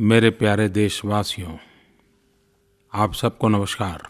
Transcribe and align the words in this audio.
मेरे 0.00 0.30
प्यारे 0.30 0.68
देशवासियों, 0.68 1.56
आप 2.92 3.14
सबको 3.14 3.48
नमस्कार। 3.48 4.08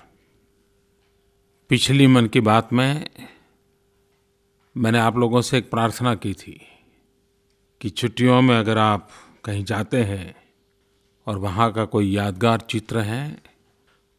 पिछली 1.68 2.06
मन 2.06 2.26
की 2.26 2.40
बात 2.40 2.72
में 2.72 3.10
मैंने 4.76 4.98
आप 4.98 5.16
लोगों 5.16 5.40
से 5.40 5.58
एक 5.58 5.70
प्रार्थना 5.70 6.14
की 6.14 6.34
थी 6.34 6.66
कि 7.80 7.90
छुट्टियों 7.90 8.42
में 8.42 8.58
अगर 8.58 8.78
आप 8.78 9.10
कहीं 9.44 9.64
जाते 9.64 10.02
हैं 10.04 10.34
और 11.26 11.38
वहाँ 11.38 11.72
का 11.72 11.84
कोई 11.84 12.10
यादगार 12.10 12.60
चित्र 12.60 12.98
है 12.98 13.42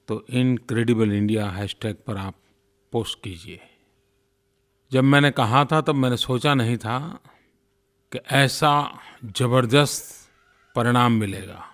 तो 0.07 0.25
इनक्रेडिबल 0.29 1.11
इंडिया 1.11 1.49
हैशटैग 1.49 1.95
पर 2.07 2.17
आप 2.17 2.35
पोस्ट 2.91 3.23
कीजिए। 3.23 3.59
जब 4.91 5.03
मैंने 5.03 5.31
कहा 5.31 5.65
था, 5.65 5.81
तब 5.81 5.95
मैंने 5.95 6.17
सोचा 6.17 6.53
नहीं 6.53 6.77
था 6.77 7.19
कि 8.11 8.19
ऐसा 8.31 8.99
ज़बरदस्त 9.25 10.17
परिणाम 10.75 11.11
मिलेगा। 11.11 11.65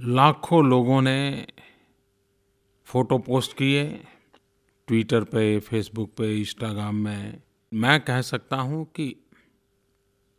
लाखों 0.00 0.64
लोगों 0.64 1.02
ने 1.02 1.46
फ़ोटो 2.84 3.18
पोस्ट 3.18 3.52
किए, 3.52 4.04
ट्विटर 4.86 5.24
पे, 5.24 5.60
फेसबुक 5.60 6.10
पे, 6.16 6.38
इंस्टाग्राम 6.38 6.94
में। 6.94 7.42
मैं 7.74 8.00
कह 8.00 8.20
सकता 8.20 8.56
हूँ 8.56 8.84
कि 8.84 9.16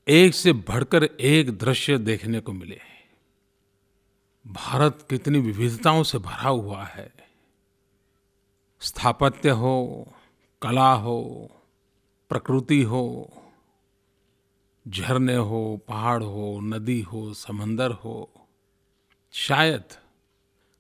एक 0.07 0.33
से 0.33 0.53
बढ़कर 0.53 1.03
एक 1.03 1.57
दृश्य 1.57 1.97
देखने 1.97 2.39
को 2.39 2.51
मिले 2.51 2.79
भारत 4.47 5.05
कितनी 5.09 5.39
विविधताओं 5.39 6.03
से 6.03 6.17
भरा 6.17 6.49
हुआ 6.49 6.83
है। 6.83 7.13
स्थापत्य 8.81 9.49
हो, 9.49 10.07
कला 10.61 10.93
हो, 10.93 11.49
प्रकृति 12.29 12.83
हो 12.83 13.33
झरने 14.85 15.35
हो, 15.35 15.79
पहाड़ 15.87 16.23
हो, 16.23 16.59
नदी 16.63 16.99
हो, 17.01 17.33
समंदर 17.33 17.91
हो। 17.91 18.29
शायद 19.33 19.83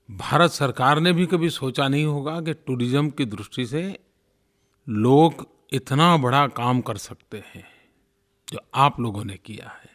भारत 0.09 0.51
सरकार 0.51 0.99
ने 0.99 1.11
भी 1.13 1.25
कभी 1.25 1.49
सोचा 1.49 1.87
नहीं 1.87 2.05
होगा 2.05 2.39
कि 2.41 2.53
टूरिज़्म 2.53 3.09
की 3.09 3.25
दृष्टि 3.25 3.65
से 3.65 3.99
लोग 4.87 5.47
इतना 5.73 6.15
बड़ा 6.17 6.47
काम 6.47 6.81
कर 6.81 6.97
सकते 6.97 7.43
हैं 7.45 7.65
जो 8.47 8.59
आप 8.75 8.99
लोगों 8.99 9.23
ने 9.23 9.37
किया 9.37 9.69
है। 9.69 9.89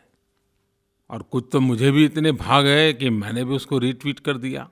और 1.11 1.23
कुछ 1.23 1.49
तो 1.53 1.61
मुझे 1.61 1.91
भी 1.91 2.05
इतने 2.05 2.33
भाग 2.33 2.67
है 2.67 2.93
कि 2.93 3.11
मैंने 3.11 3.45
भी 3.45 3.55
उसको 3.55 3.79
रीट्वीट 3.79 4.21
कर 4.21 4.39
दिया। 4.39 4.69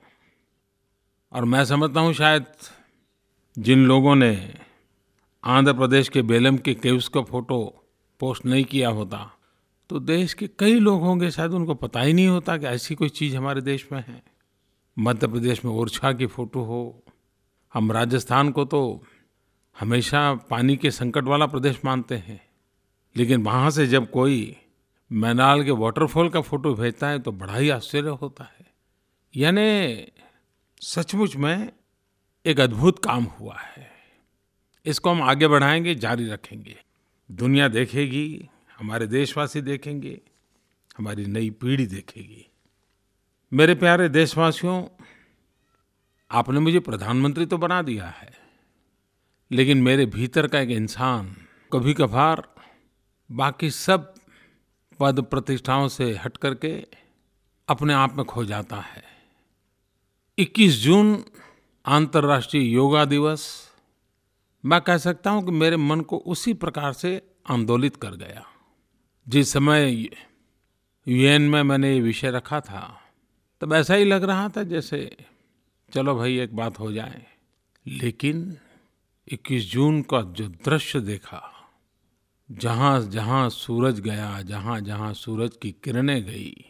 और 1.33 1.45
मैं 1.45 1.65
समझता 1.65 2.01
हूँ 2.01 2.13
शायद 2.13 2.47
जिन 3.57 3.85
लोगों 3.87 4.15
ने 4.17 4.55
आंध्र 5.45 5.73
प्रदेश 5.73 6.09
के 6.09 6.23
बेलम 6.23 6.57
के 6.57 6.75
केव्स 6.75 7.09
का 7.09 7.23
फ़ोटो 7.23 7.82
पोस्ट 8.23 8.47
नहीं 8.47 8.65
किया 8.65 8.89
होता। 8.89 9.33
तो 9.89 9.99
देश 9.99 10.35
के 10.35 10.49
कई 10.59 10.81
लोग 10.81 11.03
होंगे, 11.03 11.31
शायद 11.31 11.51
उनको 11.51 11.75
पता 11.75 12.01
ही 12.01 12.13
नहीं 12.13 12.27
होता 12.27 12.57
कि 12.57 12.67
ऐसी 12.67 12.95
कोई 12.95 13.09
चीज़ 13.09 13.37
हमारे 13.37 13.61
देश 13.61 13.89
में 13.93 14.05
है। 14.09 14.23
मध्य 14.99 15.27
प्रदेश 15.27 15.65
में 15.65 15.73
ओरछा 15.73 16.13
की 16.13 16.27
फ़ोटो 16.27 16.61
हो, 16.61 17.03
हम 17.75 17.93
राजस्थान 17.93 18.51
को 18.51 18.65
तो 18.65 19.05
हमेशा 19.81 20.35
पानी 20.35 20.77
के 20.77 20.91
संकट 20.91 21.25
वाला 21.25 21.47
प्रदेश 21.47 21.81
मानते 21.85 22.17
हैं। 22.17 22.49
लेकिन 23.17 23.43
वहाँ 23.43 23.71
से 23.71 23.87
जब 23.87 24.11
कोई 24.11 24.57
मैनाल 25.13 25.65
के 25.65 25.71
वाटरफॉल 25.71 26.29
का 26.29 26.41
फ़ोटो 26.41 26.75
भेजता 26.75 27.09
है 27.09 27.19
तो 27.19 27.33
बड़ा 27.33 27.57
ही 27.57 27.71
आश्चर्य 27.71 28.09
होता 28.09 28.45
है। 28.45 28.75
यानी 29.37 30.07
सचमुच 30.81 31.37
में 31.37 31.73
एक 32.47 32.61
अद्भुत 32.61 33.05
काम 33.05 33.25
हुआ 33.25 33.57
है। 33.59 33.91
इसको 34.87 35.11
हम 35.11 35.23
आगे 35.23 35.49
बढ़ाएँगे, 35.49 35.95
जारी 35.95 36.29
रखेंगे। 36.29 36.82
दुनिया 37.33 37.69
देखेगी, 37.69 38.49
हमारे 38.79 39.07
देशवासी 39.07 39.61
देखेंगे, 39.61 40.21
हमारी 40.99 41.27
नई 41.27 41.51
पीढ़ी 41.51 41.87
देखेगी। 41.87 42.51
मेरे 43.53 43.75
प्यारे 43.75 44.09
देशवासियों, 44.09 44.87
आपने 46.31 46.61
मुझे 46.61 46.81
प्रधानमंत्री 46.81 47.47
तो 47.47 47.59
बना 47.59 47.83
दिया 47.83 48.07
है, 48.07 48.33
लेकिन 49.51 49.83
मेरे 49.83 50.07
भीतर 50.07 50.47
का 50.47 50.61
एक 50.61 50.71
इंसान 50.71 51.37
कभी 51.73 51.95
कभार 51.95 52.49
बाकी 53.33 53.71
सब 53.71 54.15
पद 55.01 55.21
प्रतिष्ठाओं 55.21 55.89
से 55.89 56.13
हट 56.15 56.37
करके 56.37 56.87
अपने 57.69 57.95
आप 57.95 58.17
में 58.17 58.27
खो 58.27 58.45
जाता 58.45 58.77
है। 58.77 59.05
21 60.39 60.83
जून, 60.83 61.25
अंतर्राष्ट्रीय 61.85 62.73
योगा 62.75 63.05
दिवस 63.05 63.72
मैं 64.65 64.81
कह 64.81 64.97
सकता 64.97 65.31
हूँ 65.31 65.45
कि 65.45 65.51
मेरे 65.51 65.77
मन 65.77 66.01
को 66.01 66.17
उसी 66.17 66.55
प्रकार 66.55 66.93
से 66.93 67.23
आंदोलित 67.51 67.97
कर 67.97 68.11
गया। 68.11 68.45
जिस 69.29 69.53
समय 69.53 70.03
यूएन 71.09 71.43
में 71.43 71.63
मैंने 71.63 71.95
ये 71.95 72.01
विषय 72.01 72.31
रखा 72.31 72.61
था, 72.61 73.01
तब 73.61 73.73
ऐसा 73.73 73.95
ही 73.95 74.05
लग 74.05 74.25
रहा 74.25 74.49
था 74.49 74.63
जैसे, 74.63 75.17
चलो 75.93 76.15
भाई, 76.15 76.39
एक 76.39 76.57
बात 76.57 76.79
हो 76.79 76.93
जाए। 76.93 77.27
लेकिन 77.87 78.57
21 79.33 79.73
जून 79.73 80.03
का 80.03 80.21
जो 80.23 80.49
दृश्य 80.49 81.01
देखा 81.01 81.49
जहाँ 82.51 83.01
जहाँ 83.01 83.51
सूरज 83.51 84.01
गया 84.01 84.43
जहाँ 84.43 84.81
जहाँ 84.81 85.15
सूरज 85.15 85.51
की 85.63 85.73
किरणें 85.73 86.25
गई, 86.25 86.65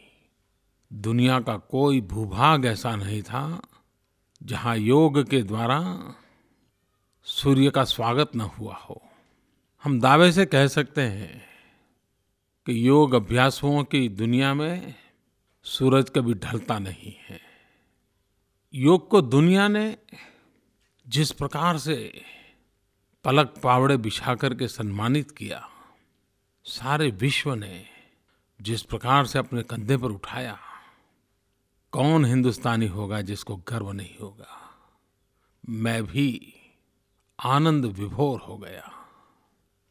दुनिया 0.93 1.39
का 1.39 1.57
कोई 1.57 2.01
भूभाग 2.01 2.65
ऐसा 2.65 2.95
नहीं 2.95 3.21
था 3.21 3.61
जहाँ 4.43 4.77
योग 4.77 5.29
के 5.29 5.43
द्वारा 5.43 5.79
सूर्य 7.27 7.69
का 7.69 7.83
स्वागत 7.83 8.35
न 8.35 8.41
हुआ 8.41 8.75
हो। 8.75 9.01
हम 9.83 9.99
दावे 10.01 10.31
से 10.31 10.45
कह 10.45 10.67
सकते 10.67 11.01
हैं 11.01 11.41
कि 12.67 12.87
योग 12.87 13.13
अभ्यासों 13.13 13.83
की 13.83 14.09
दुनिया 14.09 14.53
में 14.53 14.95
सूरज 15.65 16.09
कभी 16.09 16.33
ढलता 16.33 16.77
नहीं 16.79 17.13
है। 17.19 17.39
योग 18.73 19.07
को 19.09 19.21
दुनिया 19.21 19.67
ने 19.67 19.97
जिस 21.07 21.31
प्रकार 21.31 21.77
से 21.77 21.95
पलक 23.25 23.53
पावड़े 23.63 23.97
बिछा 23.97 24.35
करके 24.35 24.67
सम्मानित 24.67 25.31
किया, 25.31 25.67
सारे 26.65 27.09
विश्व 27.11 27.53
ने 27.55 27.85
जिस 28.59 28.83
प्रकार 28.83 29.25
से 29.25 29.39
अपने 29.39 29.63
कंधे 29.63 29.97
पर 29.97 30.07
उठाया, 30.07 30.57
कौन 31.93 32.25
हिंदुस्तानी 32.25 32.87
होगा 32.87 33.21
जिसको 33.21 33.55
गर्व 33.67 33.91
नहीं 33.91 34.17
होगा? 34.21 34.59
मैं 35.69 36.03
भी 36.03 36.59
आनंद 37.39 37.85
विभोर 37.85 38.39
हो 38.39 38.57
गया, 38.57 38.91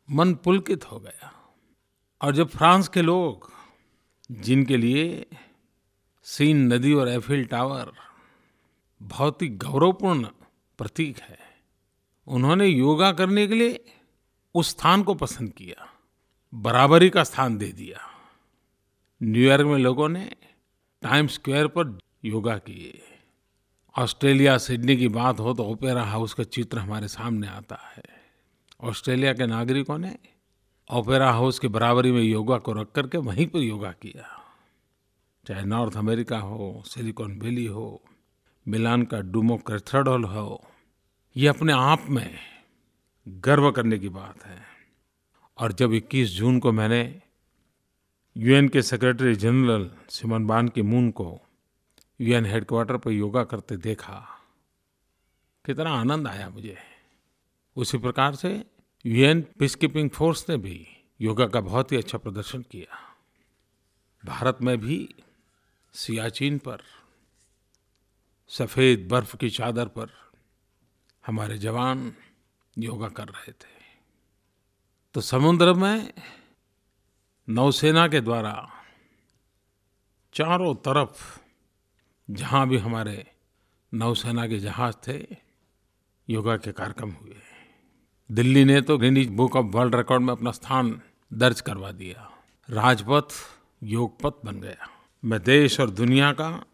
मन 0.09 0.35
पुलकित 0.35 0.91
हो 0.93 0.99
गया। 1.01 1.33
और 2.21 2.35
जब 2.35 2.49
फ्रांस 2.49 2.89
के 2.89 3.03
लोग, 3.03 3.51
जिनके 4.31 4.77
लिए 4.77 5.27
सीन 6.27 6.73
नदी 6.73 6.93
और 6.95 7.09
एफिल 7.09 7.45
टावर 7.45 7.93
बहुत 9.01 9.43
ही 9.43 9.49
गौरवपूर्ण 9.49 10.29
प्रतीक 10.79 11.19
है, 11.19 11.39
उन्होंने 12.27 12.67
योगा 12.67 13.13
करने 13.13 13.47
के 13.47 13.55
लिए 13.55 13.85
उस 14.55 14.71
स्थान 14.71 15.03
को 15.03 15.15
पसंद 15.15 15.53
किया, 15.53 15.89
बराबरी 16.53 17.11
का 17.11 17.25
स्थान 17.25 17.59
दे 17.59 17.73
दिया। 17.73 18.09
न्यूयॉर्क 19.21 19.67
में 19.67 19.79
लोगों 19.79 20.09
ने 20.09 20.31
टाइम 21.03 21.27
स्क्वायर 21.27 21.67
पर 21.67 21.99
योगा 22.25 22.57
किए। 22.59 23.12
ऑस्ट्रेलिया, 23.99 24.59
सिडनी 24.59 24.97
की 24.97 25.09
बात 25.09 25.41
हो 25.41 25.55
तो 25.55 25.65
ओपेरा 25.65 26.03
हाउस 26.03 26.35
का 26.35 26.43
चित्र 26.43 26.79
हमारे 26.79 27.09
सामने 27.09 27.47
आता 27.47 27.77
है। 27.97 28.03
ऑस्ट्रेलिया 28.81 29.33
के 29.33 29.47
नागरिकों 29.47 29.99
ने 29.99 30.19
ओपेरा 30.91 31.31
हाउस 31.31 31.59
की 31.59 31.69
बराबरी 31.69 32.13
में 32.13 32.23
योगा 32.23 32.59
को 32.59 32.73
रख 32.73 32.93
करके 32.93 33.19
वहीं 33.19 33.47
पर 33.47 33.59
योगा 33.59 33.93
किया। 33.93 34.55
चाहे 35.47 35.65
नॉर्थ 35.65 35.97
अमेरिका 35.97 36.39
हो, 36.39 36.83
सिलिकॉन 36.87 37.39
वैली 37.39 37.67
हो, 37.67 38.03
मिलान 38.69 39.03
का 39.03 39.21
डूमो 39.21 39.57
कैथेड्रल 39.57 40.25
हो, 40.25 40.65
ये 41.37 41.49
अपने 41.49 41.73
आप 41.73 42.07
में 42.09 42.39
गर्व 43.29 43.71
करने 43.71 43.99
की 43.99 44.09
बात 44.09 44.45
है। 44.45 44.63
और 45.59 45.73
जब 45.73 45.93
21 45.93 46.29
जून 46.29 46.59
को 46.59 46.73
मैंने 46.73 47.21
यूएन 48.37 48.69
के 48.69 48.83
सेक्रेटरी 48.83 49.35
जनरल 49.35 49.91
सिमन 50.09 50.47
बान 50.47 50.69
की 50.69 50.83
मून 50.83 51.11
को 51.11 51.41
यूएन 52.23 52.47
हेडक्वार्टर 52.47 52.97
पर 52.97 53.11
योगा 53.11 53.45
करते 53.45 53.77
देखा। 53.77 54.41
कितना 55.67 55.91
आनंद 55.91 56.29
आया 56.29 56.51
मुझे। 56.51 56.79
उसी 57.77 57.99
प्रकार 57.99 58.35
से 58.35 58.65
यूएन 59.07 59.43
पीस 59.43 59.75
कीपिंग 59.75 60.11
फोर्स 60.11 60.49
ने 60.49 60.57
भी 60.57 60.87
योगा 61.21 61.47
का 61.47 61.61
बहुत 61.61 61.93
ही 61.93 61.97
अच्छा 61.97 62.19
प्रदर्शन 62.19 62.63
किया। 62.63 63.17
भारत 64.25 64.59
में 64.63 64.79
भी 64.79 65.15
सियाचिन 65.93 66.59
पर, 66.59 66.79
सफ़ेद 68.49 69.09
बर्फ़ 69.09 69.37
की 69.37 69.51
चादर 69.51 69.87
पर 69.87 70.33
हमारे 71.27 71.59
जवान 71.59 72.17
योगा 72.79 73.09
कर 73.09 73.29
रहे 73.29 73.53
थे। 73.53 73.83
तो 75.15 75.21
समुद्र 75.21 75.73
में 75.73 76.15
नौसेना 77.49 78.09
के 78.09 78.21
द्वारा 78.21 78.71
चारों 80.35 80.75
तरफ़ 80.75 81.42
जहाँ 82.31 82.69
भी 82.69 82.77
हमारे 82.77 83.27
नौसेना 83.95 84.49
के 84.49 84.59
जहाज़ 84.59 84.95
थे, 85.09 85.37
योगा 86.31 86.57
के 86.57 86.73
कार्यक्रम 86.73 87.11
हुए। 87.11 87.37
दिल्ली 88.33 88.65
ने 88.65 88.81
तो 88.81 88.99
Guinness 88.99 89.29
Book 89.29 89.57
of 89.57 89.67
World 89.67 89.95
Record 89.95 90.23
में 90.23 90.33
अपना 90.33 90.51
स्थान 90.51 91.01
दर्ज 91.33 91.61
करवा 91.61 91.93
दिया। 91.93 92.33
राजपथ, 92.71 93.29
योगपथ 93.83 94.47
बन 94.47 94.61
गया। 94.61 94.89
मैं 95.25 95.43
देश 95.43 95.81
और 95.81 95.91
दुनिया 95.91 96.33
का 96.33 96.65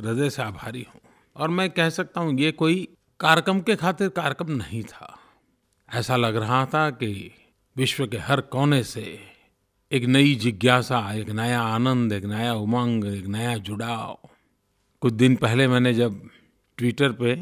हृदय 0.00 0.30
से 0.30 0.42
आभारी 0.42 0.86
हूँ। 0.94 1.00
और 1.36 1.48
मैं 1.48 1.70
कह 1.70 1.90
सकता 1.90 2.20
हूँ, 2.20 2.38
ये 2.38 2.52
कोई 2.52 2.88
कार्यक्रम 3.20 3.60
के 3.60 3.76
खातिर 3.76 4.08
कार्यक्रम 4.08 4.52
नहीं 4.52 4.82
था। 4.82 5.18
ऐसा 5.94 6.16
लग 6.16 6.36
रहा 6.36 6.66
था 6.66 6.90
कि 6.90 7.34
विश्व 7.76 8.06
के 8.06 8.16
हर 8.16 8.40
कोने 8.40 8.84
से 8.84 9.20
एक 9.92 10.04
नई 10.04 10.34
जिज्ञासा, 10.34 11.12
एक 11.12 11.28
नया 11.28 11.62
आनंद, 11.62 12.12
एक 12.12 12.24
नया 12.24 12.54
उमंग, 12.54 13.04
एक 13.04 13.26
नया 13.26 13.56
जुड़ाव 13.56 14.30
कुछ 15.06 15.14
दिन 15.14 15.36
पहले 15.36 15.68
मैंने 15.68 15.94
जब 15.94 16.30
ट्विटर 16.78 17.12
पे 17.12 17.34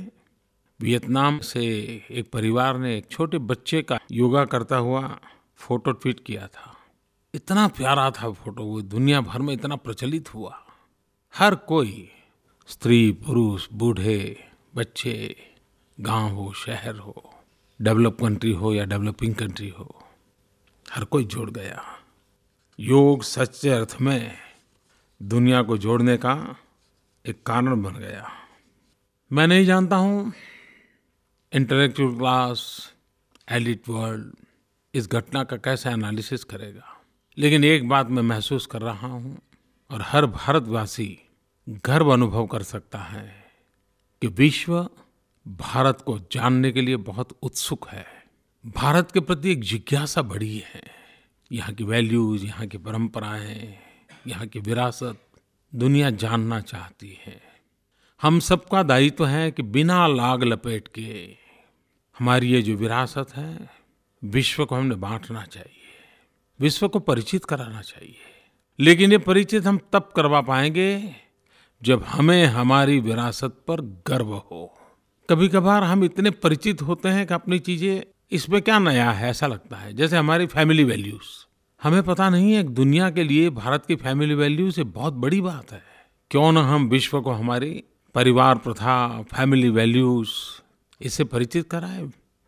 वियतनाम 0.81 1.39
से 1.39 1.63
एक 2.11 2.31
परिवार 2.33 2.79
ने 2.79 2.99
एक 2.99 3.07
छोटे 3.11 3.39
बच्चे 3.39 3.83
का 3.83 3.99
योगा 4.13 4.45
करता 4.45 4.77
हुआ 4.77 5.19
फ़ोटो 5.57 5.93
ट्वीट 5.93 6.21
किया 6.21 6.47
था। 6.47 6.77
इतना 7.35 7.69
प्यारा 7.69 8.11
था 8.11 8.31
फ़ोटो, 8.31 8.65
वो 8.65 8.83
दुनिया 8.83 9.21
भर 9.21 9.43
में 9.43 9.55
इतना 9.55 9.77
प्रचलित 9.77 10.35
हुआ। 10.35 10.67
हर 11.35 11.55
कोई, 11.55 12.11
स्त्री, 12.67 13.13
पुरुष, 13.13 13.69
बूढ़े, 13.73 14.45
बच्चे, 14.75 15.37
गाँव 16.01 16.35
हो, 16.35 16.53
शहर 16.53 16.97
हो, 16.97 17.35
डेवलप 17.83 18.17
कंट्री 18.21 18.53
हो 18.53 18.75
या 18.75 18.85
डेवलपिंग 18.85 19.35
कंट्री 19.35 19.69
हो, 19.69 20.05
हर 20.93 21.05
कोई 21.05 21.25
जोड़ 21.25 21.51
गया। 21.51 21.83
योग 22.81 23.23
सच्चे 23.23 23.71
अर्थ 23.71 23.97
में 24.01 24.37
दुनिया 25.23 25.63
को 25.63 25.79
जोड़ने 25.79 26.17
का 26.17 26.57
एक 27.25 27.43
कारण 27.47 27.83
बन 27.83 27.95
गया। 27.95 28.27
मैं 29.31 29.47
नहीं 29.47 29.65
जानता 29.65 29.97
हूँ 29.97 30.33
इंटेलेक्चुअल 31.53 32.17
क्लास 32.19 32.65
एलिट 33.49 33.89
वर्ल्ड 33.89 34.35
इस 34.95 35.09
घटना 35.09 35.45
का 35.45 35.57
कैसे 35.57 35.91
एनालिसिस 35.91 36.45
करेगा। 36.45 37.01
लेकिन 37.37 37.65
एक 37.65 37.89
बात 37.89 38.09
मैं 38.09 38.23
महसूस 38.23 38.67
कर 38.67 38.83
रहा 38.83 39.07
हूँ, 39.07 39.39
और 39.91 40.03
हर 40.03 40.27
भारतवासी 40.27 41.09
गर्व 41.87 42.13
अनुभव 42.13 42.47
कर 42.47 42.63
सकता 42.63 42.99
है 42.99 43.27
कि 44.23 44.27
विश्व 44.27 44.79
भारत 45.47 46.01
को 46.01 46.19
जानने 46.33 46.73
के 46.73 46.81
लिए 46.81 46.97
बहुत 47.09 47.37
उत्सुक 47.43 47.89
है। 47.89 48.07
भारत 48.65 49.11
के 49.11 49.21
प्रति 49.21 49.53
एक 49.53 49.63
जिज्ञासा 49.63 50.23
बढ़ी 50.23 50.57
है। 50.67 50.83
यहाँ 51.51 51.73
की 51.75 51.85
वैल्यूज़ 51.85 52.45
यहाँ 52.45 52.67
की 52.67 52.79
परंपराएँ, 52.79 53.77
यहाँ 54.27 54.47
की 54.47 54.61
विरासत 54.61 55.21
दुनिया 55.75 56.11
जानना 56.11 56.61
चाहती 56.61 57.19
है। 57.27 57.41
हम 58.23 58.39
सबका 58.41 58.83
दायित्व 58.83 59.27
है 59.27 59.51
कि 59.51 59.63
बिना 59.63 60.07
लाग 60.07 60.43
लपेट 60.43 60.89
के 60.89 61.37
हमारी 62.17 62.49
ये 62.49 62.63
जो 62.63 62.75
विरासत 62.75 63.35
है, 63.37 63.71
विश्व 64.23 64.65
को 64.65 64.75
हमने 64.75 64.95
बांटना 64.95 65.45
चाहिए, 65.45 65.93
विश्व 66.61 66.89
को 66.89 66.99
परिचित 66.99 67.45
कराना 67.45 67.81
चाहिए। 67.83 68.17
लेकिन 68.79 69.13
ये 69.13 69.19
परिचित 69.19 69.67
हम 69.67 69.79
तब 69.93 70.13
करवा 70.17 70.41
पाएँगे 70.41 71.15
जब 71.83 72.05
हमें 72.05 72.45
हमारी 72.47 73.01
विरासत 73.01 73.65
पर 73.69 73.81
गर्व 74.07 74.35
हो। 74.35 74.67
कभी 75.29 75.49
कभार 75.49 75.85
हम 75.85 76.05
इतने 76.05 76.31
परिचित 76.31 76.83
होते 76.83 77.09
हैं 77.09 77.27
कि 77.27 77.35
अपनी 77.35 77.59
चीज़ें 77.59 78.03
इसमें 78.33 78.63
क्या 78.63 78.79
नया 78.79 79.11
है, 79.11 79.31
ऐसा 79.31 79.47
लगता 79.47 79.77
है, 79.77 79.93
जैसे 79.93 80.17
हमारी 80.17 80.47
फैमिली 80.47 80.85
वैल्यूज़ 80.85 81.54
हमें 81.85 82.03
पता 82.03 82.29
नहीं 82.31 82.53
है 82.53 82.63
दुनिया 82.63 83.11
के 83.11 83.23
लिए 83.25 83.51
भारत 83.51 83.87
की 83.87 83.97
फैमिली 83.97 84.35
वैल्यूज़ 84.35 84.79
ये 84.81 84.85
बहुत 84.85 85.15
बड़ी 85.15 85.41
बात 85.41 85.73
है। 85.73 85.83
क्यों 86.31 86.53
न 86.53 86.59
हम 86.59 86.89
विश्व 86.89 87.21
को 87.21 87.31
हमारी 87.31 87.85
परिवार 88.15 88.59
प्रथा 88.59 89.23
फैमिली 89.23 89.69
वैल्यूज़ 89.69 90.31
इससे 91.01 91.25
परिचित 91.25 91.69
कराए। 91.71 92.03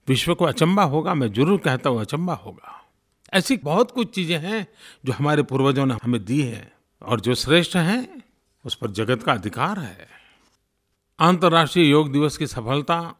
विश्व 0.08 0.34
को 0.34 0.44
अचंबा 0.44 0.82
होगा, 0.82 1.14
मैं 1.14 1.32
ज़रूर 1.32 1.58
कहता 1.58 1.90
हूँ 1.90 2.00
अचंबा 2.00 2.34
होगा। 2.34 2.84
ऐसी 3.34 3.56
बहुत 3.56 3.90
कुछ 3.90 4.14
चीज़ें 4.14 4.38
हैं 4.38 4.66
जो 5.04 5.12
हमारे 5.12 5.42
पूर्वजों 5.42 5.86
ने 5.86 5.94
हमें 5.94 6.24
दी 6.24 6.40
है 6.42 6.72
और 7.02 7.20
जो 7.20 7.34
श्रेष्ठ 7.34 7.76
हैं, 7.76 8.22
उस 8.64 8.74
पर 8.74 8.90
जगत 8.90 9.22
का 9.22 9.32
अधिकार 9.32 9.78
है। 9.78 10.08
अंतर्राष्ट्रीय 11.18 11.90
योग 11.90 12.12
दिवस 12.12 12.36
की 12.36 12.46
सफलता 12.46 13.14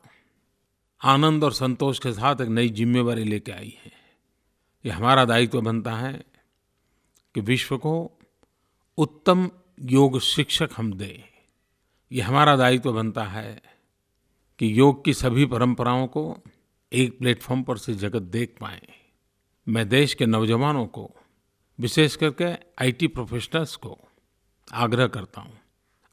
आनंद 1.05 1.45
और 1.45 1.53
संतोष 1.53 1.99
के 1.99 2.13
साथ 2.13 2.41
एक 2.41 2.49
नई 2.49 2.69
जिम्मेवारी 2.69 3.25
लेके 3.25 3.53
आई 3.53 3.79
है। 3.85 3.96
ये 4.87 4.93
हमारा 4.93 5.25
दायित्व 5.25 5.61
बनता 5.61 5.93
है 5.93 6.25
कि 7.35 7.41
विश्व 7.41 7.79
को 7.79 8.19
उत्तम 8.99 9.51
योग 9.81 10.21
शिक्षक 10.21 10.71
हम 10.77 10.93
दें। 10.93 11.23
ये 12.13 12.21
हमारा 12.21 12.57
दायित्व 12.57 12.93
बनता 12.93 13.25
है 13.25 13.63
कि 14.59 14.79
योग 14.79 15.05
की 15.05 15.15
सभी 15.15 15.47
परंपराओं 15.47 16.07
को 16.07 16.39
एक 16.93 17.19
प्लेटफॉर्म 17.19 17.63
पर 17.63 17.79
से 17.79 17.95
जगत 17.95 18.23
देख 18.23 18.57
पाए। 18.61 18.83
मैं 19.69 19.89
देश 19.89 20.15
के 20.15 20.27
नौजवानों 20.27 20.87
को, 20.87 21.17
विशेष 21.81 22.17
करके 22.17 22.45
आईटी 22.85 23.07
प्रोफेशनल्स 23.07 23.77
को, 23.77 23.99
आग्रह 24.73 25.07
करता 25.07 25.41
हूँ। 25.41 25.59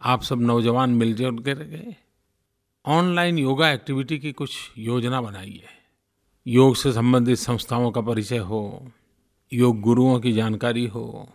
आप 0.02 0.22
सब 0.22 0.42
नौजवान 0.42 0.90
मिलजुल 0.90 1.40
करके 1.40 1.96
ऑनलाइन 2.86 3.38
योगा 3.38 3.72
एक्टिविटी 3.72 4.20
की 4.20 4.32
कुछ 4.32 4.72
योजना 4.78 5.22
बनाइए। 5.22 5.68
योग 6.46 6.76
से 6.76 6.92
संबंधित 6.94 7.38
संस्थाओं 7.38 7.92
का 7.92 8.02
परिचय 8.02 8.38
हो, 8.38 8.92
योग 9.52 9.80
गुरुओं 9.82 10.20
की 10.20 10.34
जानकारी 10.34 10.86
हो, 10.88 11.30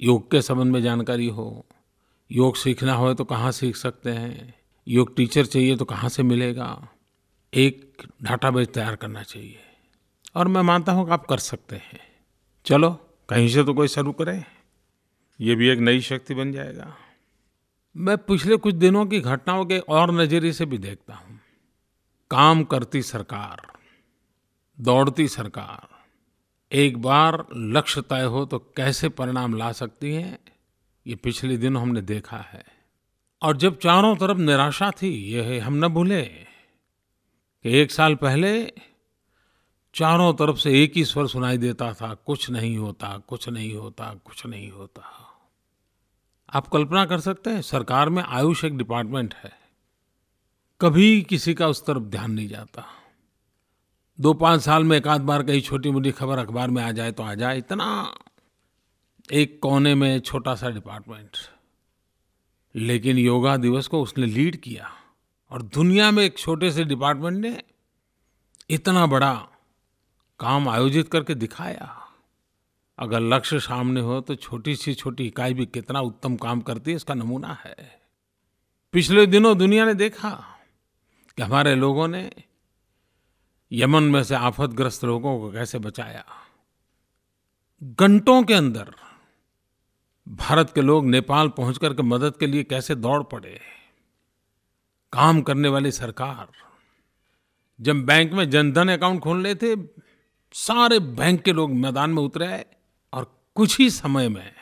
योग 0.00 0.30
के 0.30 0.42
संबंध 0.42 0.72
में 0.72 0.82
जानकारी 0.82 1.28
हो, 1.28 1.66
योग 2.30 2.56
सीखना 2.56 2.94
हो 2.94 3.14
तो 3.14 3.24
कहाँ 3.24 3.52
सीख 3.52 3.76
सकते 3.76 4.10
हैं, 4.10 4.54
योग 4.86 5.14
टीचर 5.16 5.46
चाहिए 5.46 5.76
तो 5.76 5.84
कहाँ 5.84 6.08
से 6.08 6.22
मिलेगा, 6.22 6.88
एक 7.52 8.02
डाटाबेस 8.22 8.68
तैयार 8.68 8.96
करना 8.96 9.22
चाहिए। 9.22 9.58
और 10.36 10.48
मैं 10.48 10.62
मानता 10.62 10.92
हूँ 10.92 11.06
कि 11.06 11.12
आप 11.12 11.26
कर 11.26 11.38
सकते 11.38 11.76
हैं। 11.76 12.00
चलो, 12.66 12.90
कहीं 13.28 13.48
से 13.48 13.64
तो 13.64 13.74
कोई 13.74 13.88
शुरू 13.88 14.12
करे, 14.12 14.42
ये 15.40 15.54
भी 15.54 15.68
एक 15.68 15.78
नई 15.78 16.00
शक्ति 16.00 16.34
बन 16.34 16.52
जाएगा। 16.52 16.94
मैं 17.96 18.18
पिछले 18.18 18.56
कुछ 18.56 18.74
दिनों 18.74 19.06
की 19.06 19.20
घटनाओं 19.20 19.64
के 19.64 19.78
और 19.78 20.12
नज़रिए 20.12 20.52
से 20.52 20.66
भी 20.66 20.78
देखता 20.78 21.14
हूँ। 21.14 21.40
काम 22.30 22.64
करती 22.64 23.02
सरकार। 23.02 23.69
दौड़ती 24.80 25.28
सरकार। 25.28 25.88
एक 26.72 27.02
बार 27.02 27.46
लक्ष्य 27.56 28.00
तय 28.00 28.22
हो 28.22 28.44
तो 28.46 28.58
कैसे 28.58 29.08
परिणाम 29.08 29.56
ला 29.56 29.72
सकती 29.72 30.14
है, 30.14 30.38
ये 31.06 31.14
पिछले 31.14 31.56
दिन 31.56 31.76
हमने 31.76 32.00
देखा 32.00 32.36
है। 32.36 32.64
और 33.42 33.56
जब 33.56 33.78
चारों 33.78 34.16
तरफ़ 34.16 34.38
निराशा 34.38 34.90
थी 34.90 35.32
यह 35.32 35.66
हम 35.66 35.84
न 35.84 35.88
भूले 35.88 36.22
कि 36.22 37.78
एक 37.78 37.90
साल 37.90 38.14
पहले 38.14 38.72
चारों 39.94 40.34
तरफ़ 40.34 40.56
से 40.56 40.84
एक 40.84 40.92
ही 40.96 41.04
स्वर 41.04 41.26
सुनाई 41.26 41.58
देता 41.58 41.92
था, 41.92 42.14
कुछ 42.14 42.50
नहीं 42.50 42.78
होता, 42.78 43.18
कुछ 43.18 43.48
नहीं 43.48 43.74
होता, 43.74 44.14
कुछ 44.24 44.46
नहीं 44.46 44.70
होता। 44.70 45.02
आप 46.52 46.68
कल्पना 46.68 47.06
कर 47.06 47.20
सकते 47.20 47.50
हैं, 47.50 47.62
सरकार 47.62 48.08
में 48.08 48.22
आयुष 48.22 48.64
एक 48.64 48.76
डिपार्टमेंट 48.76 49.34
है। 49.34 49.52
कभी 50.80 51.22
किसी 51.22 51.54
का 51.54 51.68
उस 51.68 51.86
तरफ़ 51.86 52.02
ध्यान 52.02 52.30
नहीं 52.30 52.48
जाता। 52.48 52.84
दो 54.20 54.32
पाँच 54.34 54.60
साल 54.60 54.84
में 54.84 54.96
एक 54.96 55.06
आध 55.08 55.20
बार 55.20 55.42
कहीं 55.42 55.60
छोटी 55.60 55.90
मोटी 55.90 56.10
खबर 56.10 56.38
अखबार 56.38 56.70
में 56.70 56.82
आ 56.82 56.90
जाए 56.92 57.12
तो 57.12 57.22
आ 57.22 57.34
जाए। 57.34 57.58
इतना 57.58 57.86
एक 59.32 59.58
कोने 59.62 59.94
में 59.94 60.20
छोटा 60.20 60.54
सा 60.54 60.70
डिपार्टमेंट 60.70 61.36
लेकिन 62.74 63.18
योगा 63.18 63.56
दिवस 63.56 63.86
को 63.86 64.02
उसने 64.02 64.26
लीड 64.26 64.56
किया 64.56 64.90
और 65.50 65.62
दुनिया 65.62 66.10
में 66.10 66.22
एक 66.24 66.36
छोटे 66.38 66.70
से 66.70 66.84
डिपार्टमेंट 66.84 67.38
ने 67.38 67.56
इतना 68.70 69.06
बड़ा 69.06 69.32
काम 70.40 70.68
आयोजित 70.68 71.08
करके 71.08 71.34
दिखाया। 71.34 71.96
अगर 72.98 73.20
लक्ष्य 73.20 73.60
सामने 73.60 74.00
हो 74.00 74.20
तो 74.20 74.34
छोटी 74.34 74.76
सी 74.76 74.94
छोटी 74.94 75.26
इकाई 75.26 75.54
भी 75.54 75.66
कितना 75.66 76.00
उत्तम 76.00 76.36
काम 76.36 76.60
करती 76.60 76.90
है, 76.90 76.96
इसका 76.96 77.14
नमूना 77.14 77.56
है। 77.64 77.76
पिछले 78.94 79.26
दिनों 79.26 79.56
दुनिया 79.58 79.84
ने 79.84 79.94
देखा 79.94 80.30
कि 81.38 81.42
हमारे 81.42 81.74
लोगों 81.74 82.08
ने 82.08 82.30
यमन 83.72 84.02
में 84.02 84.22
से 84.24 84.34
आफतग्रस्त 84.34 85.04
लोगों 85.04 85.40
को 85.40 85.52
कैसे 85.52 85.78
बचाया? 85.78 86.24
घंटों 87.82 88.42
के 88.42 88.54
अंदर 88.54 88.94
भारत 90.28 90.72
के 90.74 90.80
लोग 90.80 91.06
नेपाल 91.06 91.48
पहुँच 91.48 91.78
करके 91.78 92.02
मदद 92.02 92.36
के 92.36 92.46
लिए 92.46 92.62
कैसे 92.62 92.94
दौड़ 92.94 93.22
पड़े? 93.22 93.60
काम 95.12 95.42
करने 95.42 95.68
वाली 95.68 95.92
सरकार, 95.92 96.48
जब 97.80 97.96
बैंक 97.96 98.32
में 98.32 98.50
जनधन 98.50 98.88
अकाउंट 98.88 99.20
खोल 99.20 99.46
रहे 99.46 99.54
थे, 99.54 99.76
सारे 100.52 100.98
बैंक 100.98 101.42
के 101.42 101.52
लोग 101.52 101.70
मैदान 101.70 102.10
में 102.10 102.22
उतरे 102.22 102.46
आए 102.46 102.66
और 103.12 103.40
कुछ 103.54 103.78
ही 103.78 103.90
समय 103.90 104.28
में 104.28 104.52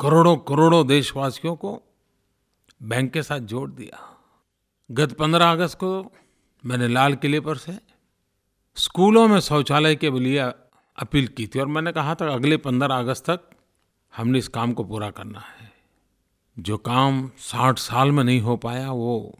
करोड़ों 0.00 0.36
करोड़ों 0.36 0.86
देशवासियों 0.86 1.56
को 1.56 1.82
बैंक 2.82 3.12
के 3.12 3.22
साथ 3.22 3.38
जोड़ 3.38 3.70
दिया। 3.70 4.18
गत 4.90 5.12
पंद्रह 5.12 5.52
अगस्त 5.52 5.74
को 5.74 6.12
मैंने 6.66 6.88
लाल 6.88 7.14
किले 7.14 7.40
पर 7.40 7.56
से 7.56 7.78
स्कूलों 8.76 9.26
में 9.28 9.38
शौचालय 9.40 9.94
के 9.96 10.10
लिए 10.10 10.38
अपील 10.38 11.26
की 11.28 11.46
थी 11.46 11.58
और 11.60 11.66
मैंने 11.66 11.92
कहा 11.92 12.14
था, 12.14 12.28
अगले 12.28 12.56
पंद्रह 12.56 12.94
अगस्त 12.94 13.24
तक 13.30 13.50
हमने 14.14 14.38
इस 14.38 14.48
काम 14.48 14.72
को 14.72 14.84
पूरा 14.84 15.10
करना 15.10 15.40
है। 15.40 15.70
जो 16.56 16.76
काम 16.78 17.30
साठ 17.40 17.78
साल 17.78 18.10
में 18.12 18.22
नहीं 18.24 18.40
हो 18.40 18.56
पाया, 18.56 18.90
वो 18.90 19.38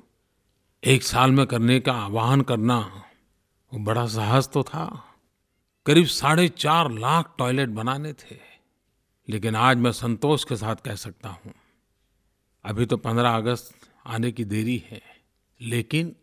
एक 0.82 1.02
साल 1.02 1.30
में 1.30 1.44
करने 1.46 1.80
का 1.80 1.92
आह्वान 1.94 2.40
करना, 2.42 2.78
वो 3.72 3.80
बड़ा 3.80 4.06
साहस 4.06 4.48
तो 4.48 4.62
था। 4.62 4.86
करीब 5.86 6.06
साढ़े 6.06 6.48
चार 6.48 6.90
लाख 6.92 7.34
टॉयलेट 7.38 7.68
बनाने 7.70 8.12
थे, 8.14 8.38
लेकिन 9.28 9.56
आज 9.56 9.76
मैं 9.76 9.92
संतोष 9.94 10.44
के 10.44 10.56
साथ 10.56 10.76
कह 10.76 10.94
सकता 10.96 11.28
हूँ, 11.28 11.54
अभी 12.64 12.86
तो 12.86 12.96
15 12.96 13.36
अगस्त 13.36 13.74
आने 14.06 14.32
की 14.32 14.44
देरी 14.46 14.82
है, 14.88 15.02
लेकिन 15.60 16.14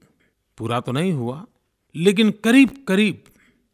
पूरा 0.58 0.80
तो 0.80 0.92
नहीं 0.92 1.14
हुआ। 1.14 1.46
लेकिन 1.96 2.32
करीब-करीब 2.32 3.24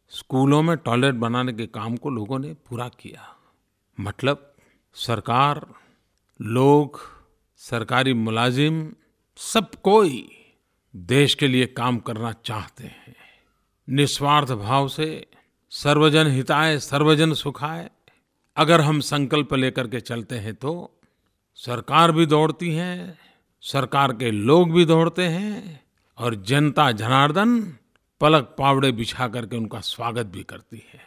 स्कूलों 0.08 0.62
में 0.62 0.76
टॉयलेट 0.76 1.14
बनाने 1.14 1.52
के 1.52 1.66
काम 1.66 1.96
को 1.96 2.10
लोगों 2.10 2.38
ने 2.38 2.54
पूरा 2.54 2.88
किया। 2.88 3.36
मतलब 4.00 4.54
सरकार, 4.94 5.66
लोग, 6.40 7.00
सरकारी 7.56 8.14
मुलाजिम, 8.14 8.92
सब 9.36 9.70
कोई 9.74 10.30
देश 10.96 11.34
के 11.34 11.48
लिए 11.48 11.66
काम 11.66 11.98
करना 11.98 12.32
चाहते 12.32 12.84
हैं। 12.84 13.16
निस्वार्थ 13.90 14.52
भाव 14.52 14.88
से 14.88 15.26
सर्वजन 15.70 16.26
हिताय, 16.26 16.78
सर्वजन 16.78 17.32
सुखाय, 17.32 17.90
अगर 18.56 18.80
हम 18.80 19.00
संकल्प 19.00 19.54
लेकर 19.54 19.88
के 19.88 20.00
चलते 20.00 20.34
हैं 20.34 20.54
तो 20.54 21.00
सरकार 21.54 22.12
भी 22.12 22.26
दौड़ती 22.26 22.74
है, 22.74 23.18
सरकार 23.60 24.12
के 24.12 24.30
लोग 24.30 24.72
भी 24.72 24.84
दौड़ते 24.84 25.22
हैं 25.22 25.84
और 26.18 26.34
जनता 26.34 26.92
जनार्दन 26.92 27.77
पलक 28.20 28.56
पावड़े 28.58 28.92
बिछा 28.92 29.28
करके 29.28 29.56
उनका 29.56 29.80
स्वागत 29.80 30.26
भी 30.26 30.44
करती 30.44 30.86
है। 30.92 31.00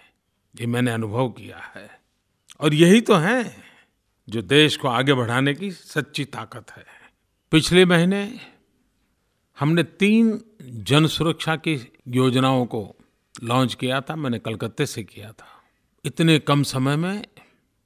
ये 0.61 0.67
मैंने 0.67 0.91
अनुभव 0.91 1.29
किया 1.29 1.57
है। 1.57 2.01
और 2.59 2.73
यही 2.73 3.01
तो 3.01 3.15
है 3.15 3.63
जो 4.29 4.41
देश 4.41 4.77
को 4.77 4.87
आगे 4.87 5.13
बढ़ाने 5.13 5.53
की 5.53 5.71
सच्ची 5.71 6.25
ताकत 6.25 6.71
है। 6.71 6.85
पिछले 7.51 7.85
महीने 7.85 8.39
हमने 9.59 9.83
तीन 9.83 10.41
जन 10.61 11.07
सुरक्षा 11.07 11.55
की 11.55 11.93
योजनाओं 12.07 12.65
को 12.65 12.95
लॉन्च 13.43 13.73
किया 13.73 14.01
था। 14.01 14.15
मैंने 14.15 14.39
कलकत्ते 14.39 14.85
से 14.85 15.03
किया 15.03 15.31
था। 15.31 15.63
इतने 16.05 16.39
कम 16.39 16.63
समय 16.63 16.95
में 16.95 17.27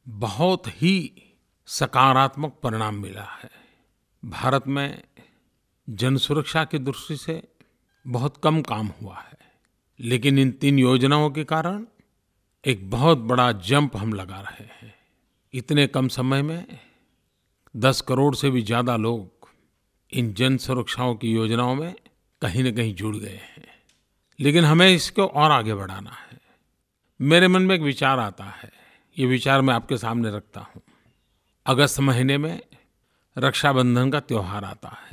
बहुत 0.07 0.67
ही 0.67 1.21
सकारात्मक 1.65 2.59
परिणाम 2.63 2.95
मिला 2.95 3.23
है। 3.23 3.51
भारत 4.25 4.67
में 4.67 5.03
जन 5.89 6.17
सुरक्षा 6.17 6.65
की 6.65 6.79
दृष्टि 6.79 7.17
से 7.17 7.43
बहुत 8.05 8.37
कम 8.37 8.61
काम 8.61 8.87
हुआ 8.87 9.17
है। 9.17 9.37
लेकिन 9.99 10.39
इन 10.39 10.51
तीन 10.51 10.79
योजनाओं 10.79 11.29
के 11.29 11.43
कारण 11.43 11.85
एक 12.65 12.89
बहुत 12.89 13.17
बड़ा 13.17 13.51
जंप 13.51 13.97
हम 13.97 14.13
लगा 14.13 14.39
रहे 14.39 14.65
हैं। 14.65 14.93
इतने 15.53 15.87
कम 15.87 16.07
समय 16.07 16.41
में 16.41 16.65
दस 17.75 18.01
करोड़ 18.01 18.35
से 18.35 18.49
भी 18.49 18.61
ज़्यादा 18.61 18.95
लोग 18.95 19.49
इन 20.11 20.33
जन 20.33 20.57
सुरक्षाओं 20.57 21.15
की 21.15 21.31
योजनाओं 21.31 21.75
में 21.75 21.95
कहीं 22.41 22.63
न 22.63 22.75
कहीं 22.75 22.95
जुड़ 22.95 23.15
गए 23.15 23.39
हैं। 23.43 23.65
लेकिन 24.39 24.65
हमें 24.65 24.87
इसको 24.89 25.25
और 25.25 25.51
आगे 25.51 25.73
बढ़ाना 25.73 26.11
है। 26.11 26.39
मेरे 27.21 27.47
मन 27.47 27.61
में 27.61 27.75
एक 27.75 27.81
विचार 27.81 28.19
आता 28.19 28.43
है। 28.43 28.71
ये 29.17 29.25
विचार 29.25 29.61
मैं 29.61 29.73
आपके 29.73 29.97
सामने 29.97 30.31
रखता 30.31 30.59
हूँ। 30.59 30.81
अगस्त 31.65 31.99
महीने 31.99 32.37
में 32.37 32.61
रक्षाबंधन 33.37 34.11
का 34.11 34.19
त्यौहार 34.19 34.63
आता 34.63 34.89
है। 34.89 35.04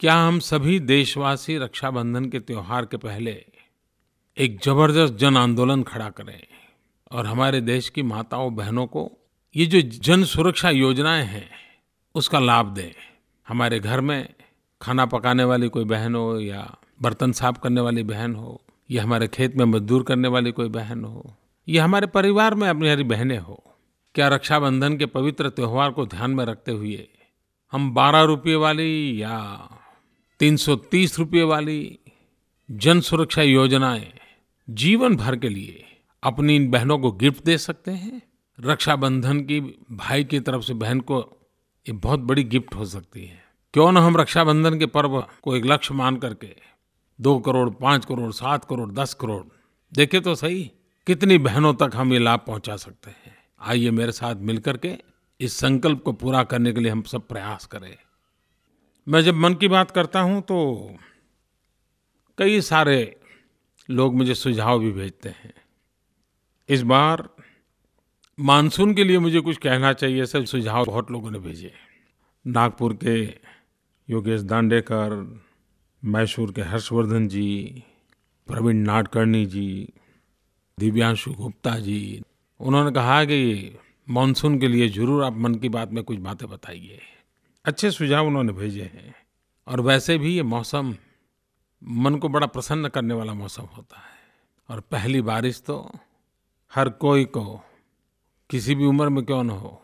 क्या 0.00 0.14
हम 0.14 0.38
सभी 0.38 0.80
देशवासी 0.80 1.58
रक्षाबंधन 1.58 2.24
के 2.24 2.40
त्यौहार 2.40 2.84
के 2.84 2.96
पहले 2.96 3.32
एक 4.36 4.60
ज़बरदस्त 4.64 5.14
जन 5.14 5.36
आंदोलन 5.36 5.82
खड़ा 5.82 6.10
करें 6.10 6.42
और 7.12 7.26
हमारे 7.26 7.60
देश 7.60 7.88
की 7.88 8.02
माताओं 8.02 8.54
बहनों 8.54 8.86
को 8.86 9.10
ये 9.56 9.66
जो 9.66 9.80
जन 9.80 10.24
सुरक्षा 10.24 10.70
योजनाएँ 10.70 11.24
हैं, 11.24 11.50
उसका 12.14 12.38
लाभ 12.38 12.66
दें। 12.66 12.92
हमारे 13.48 13.80
घर 13.80 14.00
में 14.00 14.28
खाना 14.80 15.06
पकाने 15.06 15.44
वाली 15.44 15.68
कोई 15.68 15.84
बहन 15.84 16.14
हो 16.14 16.40
या 16.40 16.76
बर्तन 17.02 17.32
साफ़ 17.32 17.58
करने 17.58 17.80
वाली 17.80 18.02
बहन 18.02 18.34
हो, 18.34 18.60
या 18.90 19.02
हमारे 19.02 19.28
खेत 19.28 19.56
में 19.56 19.64
मजदूर 19.64 20.02
करने 20.02 20.28
वाली 20.28 20.52
कोई 20.52 20.68
बहन 20.68 21.04
हो, 21.04 21.36
या 21.68 21.84
हमारे 21.84 22.06
परिवार 22.06 22.54
में 22.54 22.68
अपनी 22.68 22.88
हरी 22.88 23.04
बहनें 23.04 23.38
हो, 23.38 23.62
क्या 24.14 24.28
रक्षाबंधन 24.28 24.96
के 24.96 25.06
पवित्र 25.06 25.48
त्यौहार 25.48 25.90
को 25.90 26.06
ध्यान 26.06 26.30
में 26.30 26.44
रखते 26.44 26.72
हुए 26.72 27.08
हम 27.72 27.94
बारह 27.94 28.22
रुपये 28.22 28.54
वाली 28.54 29.22
या 29.22 29.68
तीन 30.40 30.56
सौ 30.56 30.76
तीस 30.76 31.18
रुपये 31.18 31.42
वाली 31.42 31.98
जन 32.70 33.00
सुरक्षा 33.00 33.42
योजनाएँ 33.42 34.12
जीवन 34.70 35.16
भर 35.16 35.36
के 35.36 35.48
लिए 35.48 35.84
अपनी 36.22 36.56
इन 36.56 36.70
बहनों 36.70 36.98
को 36.98 37.12
गिफ्ट 37.12 37.44
दे 37.44 37.58
सकते 37.58 37.90
हैं। 37.90 38.22
रक्षाबंधन 38.60 39.40
की 39.40 39.60
भाई 39.90 40.24
की 40.24 40.40
तरफ़ 40.40 40.62
से 40.62 40.74
बहन 40.74 41.00
को 41.00 41.18
ये 41.88 41.92
बहुत 41.92 42.20
बड़ी 42.20 42.44
गिफ्ट 42.44 42.74
हो 42.74 42.84
सकती 42.84 43.24
है। 43.26 43.44
क्यों 43.74 43.92
न 43.92 43.96
हम 43.96 44.16
रक्षाबंधन 44.16 44.78
के 44.78 44.86
पर्व 44.86 45.26
को 45.42 45.56
एक 45.56 45.66
लक्ष्य 45.66 45.94
मान 45.94 46.16
करके 46.16 46.56
दो 47.20 47.38
करोड़, 47.38 47.70
पाँच 47.70 48.04
करोड़, 48.04 48.32
सात 48.32 48.64
करोड़, 48.64 48.92
दस 48.92 49.14
करोड़, 49.14 49.44
देखे 49.94 50.20
तो 50.20 50.34
सही, 50.34 50.70
कितनी 51.06 51.38
बहनों 51.38 51.74
तक 51.74 51.90
हम 51.94 52.12
ये 52.12 52.18
लाभ 52.18 52.40
पहुँचा 52.46 52.76
सकते 52.76 53.10
हैं। 53.10 53.36
आइए 53.60 53.90
मेरे 53.90 54.12
साथ 54.12 54.34
मिलकर 54.36 54.76
के 54.76 54.94
इस 55.40 55.56
संकल्प 55.56 56.02
को 56.02 56.12
पूरा 56.12 56.42
करने 56.42 56.72
के 56.72 56.80
लिए 56.80 56.92
हम 56.92 57.02
सब 57.02 57.28
प्रयास 57.28 57.66
करें। 57.66 57.96
मैं 59.08 59.20
जब 59.22 59.34
मन 59.34 59.54
की 59.54 59.68
बात 59.68 59.90
करता 59.90 60.20
हूँ 60.20 60.40
तो 60.42 60.56
कई 62.38 62.60
सारे 62.60 62.98
लोग 63.88 64.14
मुझे 64.14 64.34
सुझाव 64.34 64.78
भी 64.78 64.90
भेजते 64.92 65.28
हैं। 65.28 65.52
इस 66.68 66.82
बार 66.82 67.28
मानसून 68.38 68.94
के 68.94 69.04
लिए 69.04 69.18
मुझे 69.18 69.40
कुछ 69.40 69.56
कहना 69.56 69.92
चाहिए 69.92 70.26
सब 70.26 70.44
सुझाव 70.44 70.84
बहुत 70.84 71.10
लोगों 71.10 71.30
ने 71.30 71.38
भेजे। 71.38 71.72
नागपुर 72.44 72.98
के 73.04 73.16
योगेश 74.08 74.40
दांडेकर, 74.42 75.40
मैसूर 76.02 76.52
के 76.52 76.62
हर्षवर्धन 76.62 77.28
जी, 77.28 77.82
प्रवीण 78.48 78.76
नाडकर्णी 78.76 79.44
जी, 79.46 79.92
दिव्यांशु 80.78 81.32
गुप्ता 81.32 81.78
जी, 81.78 82.22
उन्होंने 82.60 82.92
कहा 82.92 83.24
कि 83.24 83.76
मानसून 84.08 84.58
के 84.58 84.68
लिए 84.68 84.88
ज़रूर 84.88 85.24
आप 85.24 85.36
मन 85.36 85.54
की 85.54 85.68
बात 85.68 85.92
में 85.92 86.04
कुछ 86.04 86.18
बातें 86.18 86.48
बताइए। 86.48 87.00
अच्छे 87.64 87.90
सुझाव 87.90 88.26
उन्होंने 88.26 88.52
भेजे 88.52 88.82
हैं। 88.82 89.14
और 89.66 89.80
वैसे 89.80 90.18
भी 90.18 90.36
ये 90.36 90.42
मौसम 90.42 90.94
मन 91.82 92.16
को 92.16 92.28
बड़ा 92.28 92.46
प्रसन्न 92.46 92.88
करने 92.88 93.14
वाला 93.14 93.34
मौसम 93.34 93.62
होता 93.62 93.96
है। 93.96 94.16
और 94.68 94.80
पहली 94.80 95.20
बारिश 95.22 95.62
तो 95.66 95.90
हर 96.72 96.88
कोई 96.88 97.24
को, 97.24 97.60
किसी 98.50 98.74
भी 98.74 98.84
उम्र 98.84 99.08
में 99.08 99.24
क्यों 99.24 99.42
न 99.44 99.50
हो, 99.50 99.82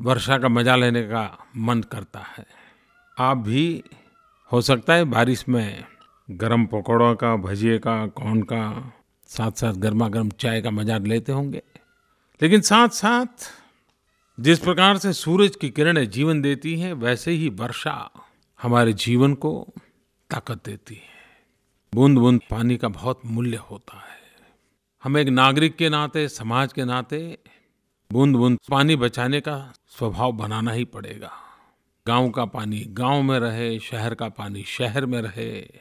वर्षा 0.00 0.38
का 0.38 0.48
मज़ा 0.48 0.76
लेने 0.76 1.02
का 1.02 1.38
मन 1.56 1.82
करता 1.82 2.20
है। 2.20 2.46
आप 3.18 3.36
भी, 3.36 3.84
हो 4.52 4.60
सकता 4.60 4.94
है 4.94 5.04
बारिश 5.04 5.48
में 5.48 5.84
गरम 6.30 6.66
पकौड़ों 6.66 7.14
का, 7.14 7.36
भजिए 7.36 7.78
का 7.78 8.06
कौन 8.06 8.42
का 8.42 8.92
साथ 9.26 9.50
साथ 9.50 9.72
गर्मा 9.72 10.08
गर्म 10.08 10.30
चाय 10.30 10.62
का 10.62 10.70
मज़ा 10.70 10.98
लेते 10.98 11.32
होंगे। 11.32 11.62
लेकिन 12.42 12.60
साथ 12.60 12.88
साथ 12.88 13.50
जिस 14.40 14.58
प्रकार 14.58 14.98
से 14.98 15.12
सूरज 15.12 15.56
की 15.56 15.70
किरणें 15.70 16.10
जीवन 16.10 16.42
देती 16.42 16.80
हैं, 16.80 16.92
वैसे 16.92 17.30
ही 17.30 17.48
वर्षा 17.48 18.10
हमारे 18.62 18.92
जीवन 18.92 19.34
को 19.34 19.68
ताकत 20.30 20.64
देती 20.64 20.94
है। 20.94 21.08
बूंद 21.94 22.18
बूंद 22.18 22.40
पानी 22.50 22.76
का 22.76 22.88
बहुत 22.88 23.20
मूल्य 23.26 23.56
होता 23.56 23.96
है। 23.96 24.48
हम 25.04 25.18
एक 25.18 25.28
नागरिक 25.28 25.76
के 25.76 25.88
नाते, 25.88 26.28
समाज 26.28 26.72
के 26.72 26.84
नाते 26.84 27.38
बूंद 28.12 28.36
बूंद 28.36 28.58
पानी 28.70 28.96
बचाने 28.96 29.40
का 29.40 29.72
स्वभाव 29.88 30.32
बनाना 30.32 30.72
ही 30.72 30.84
पड़ेगा। 30.84 31.32
गाँव 32.06 32.30
का 32.30 32.44
पानी 32.44 32.80
गाँव 32.88 33.22
में 33.22 33.38
रहे, 33.38 33.78
शहर 33.78 34.14
का 34.14 34.28
पानी 34.28 34.62
शहर 34.62 35.06
में 35.06 35.22
रहे, 35.22 35.78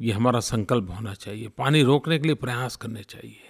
ये 0.00 0.12
हमारा 0.12 0.40
संकल्प 0.40 0.90
होना 0.90 1.14
चाहिए। 1.14 1.48
पानी 1.48 1.82
रोकने 1.82 2.18
के 2.18 2.24
लिए 2.24 2.34
प्रयास 2.34 2.76
करने 2.76 3.02
चाहिए। 3.02 3.40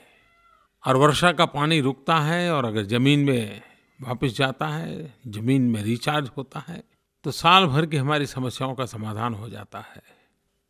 और 0.86 0.96
वर्षा 0.96 1.32
का 1.32 1.46
पानी 1.46 1.80
रुकता 1.80 2.16
है 2.16 2.52
और 2.52 2.64
अगर 2.64 2.82
ज़मीन 2.82 3.20
में 3.20 3.62
वापस 4.00 4.36
जाता 4.36 4.66
है, 4.68 5.14
ज़मीन 5.26 5.62
में 5.62 5.82
रिचार्ज 5.82 6.30
होता 6.36 6.64
है 6.68 6.82
तो 7.24 7.30
साल 7.30 7.66
भर 7.66 7.86
की 7.86 7.96
हमारी 7.96 8.26
समस्याओं 8.26 8.74
का 8.74 8.84
समाधान 8.86 9.34
हो 9.34 9.48
जाता 9.48 9.78
है। 9.78 10.02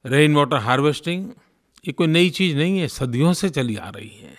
रेन 0.04 0.34
वाटर 0.36 0.56
हार्वेस्टिंग 0.56 1.30
ये 1.84 1.92
कोई 1.92 2.06
नई 2.06 2.30
चीज़ 2.30 2.56
नहीं 2.56 2.78
है, 2.78 2.88
सदियों 2.88 3.32
से 3.32 3.48
चली 3.50 3.76
आ 3.76 3.88
रही 3.88 4.08
है। 4.08 4.34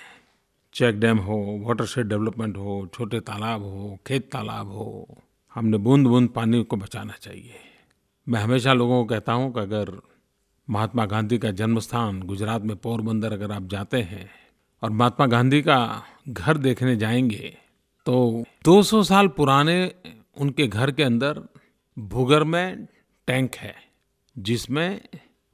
चेक 0.75 0.99
डैम 0.99 1.17
हो 1.17 1.37
वाटर 1.63 1.85
शेड 1.85 2.07
डेवलपमेंट 2.07 2.57
हो, 2.57 2.89
छोटे 2.93 3.19
तालाब 3.19 3.61
हो, 3.61 3.97
खेत 4.07 4.29
तालाब 4.31 4.67
हो, 4.67 5.21
हमने 5.55 5.77
बूंद 5.77 6.07
बूंद 6.07 6.29
पानी 6.29 6.63
को 6.63 6.77
बचाना 6.77 7.13
चाहिए। 7.21 7.59
मैं 8.27 8.41
हमेशा 8.41 8.73
लोगों 8.73 9.03
को 9.03 9.09
कहता 9.09 9.33
हूँ 9.33 9.53
कि 9.53 9.59
अगर 9.59 9.91
महात्मा 10.67 11.05
गांधी 11.05 11.37
का 11.37 11.51
जन्म 11.51 11.79
स्थान 11.79 12.21
गुजरात 12.21 12.61
में 12.61 12.75
पोरबंदर 12.77 13.33
अगर 13.33 13.51
आप 13.51 13.67
जाते 13.67 14.01
हैं 14.01 14.29
और 14.83 14.89
महात्मा 14.89 15.25
गांधी 15.25 15.61
का 15.61 16.03
घर 16.29 16.57
देखने 16.57 16.95
जाएँगे 16.95 17.57
तो 18.07 18.43
200 18.65 19.01
साल 19.03 19.27
पुराने 19.27 19.73
उनके 20.37 20.67
घर 20.67 20.91
के 20.91 21.03
अंदर 21.03 21.41
भूगर 21.97 22.43
में 22.43 22.85
टैंक 23.27 23.55
है, 23.55 23.73
जिसमें 24.35 25.01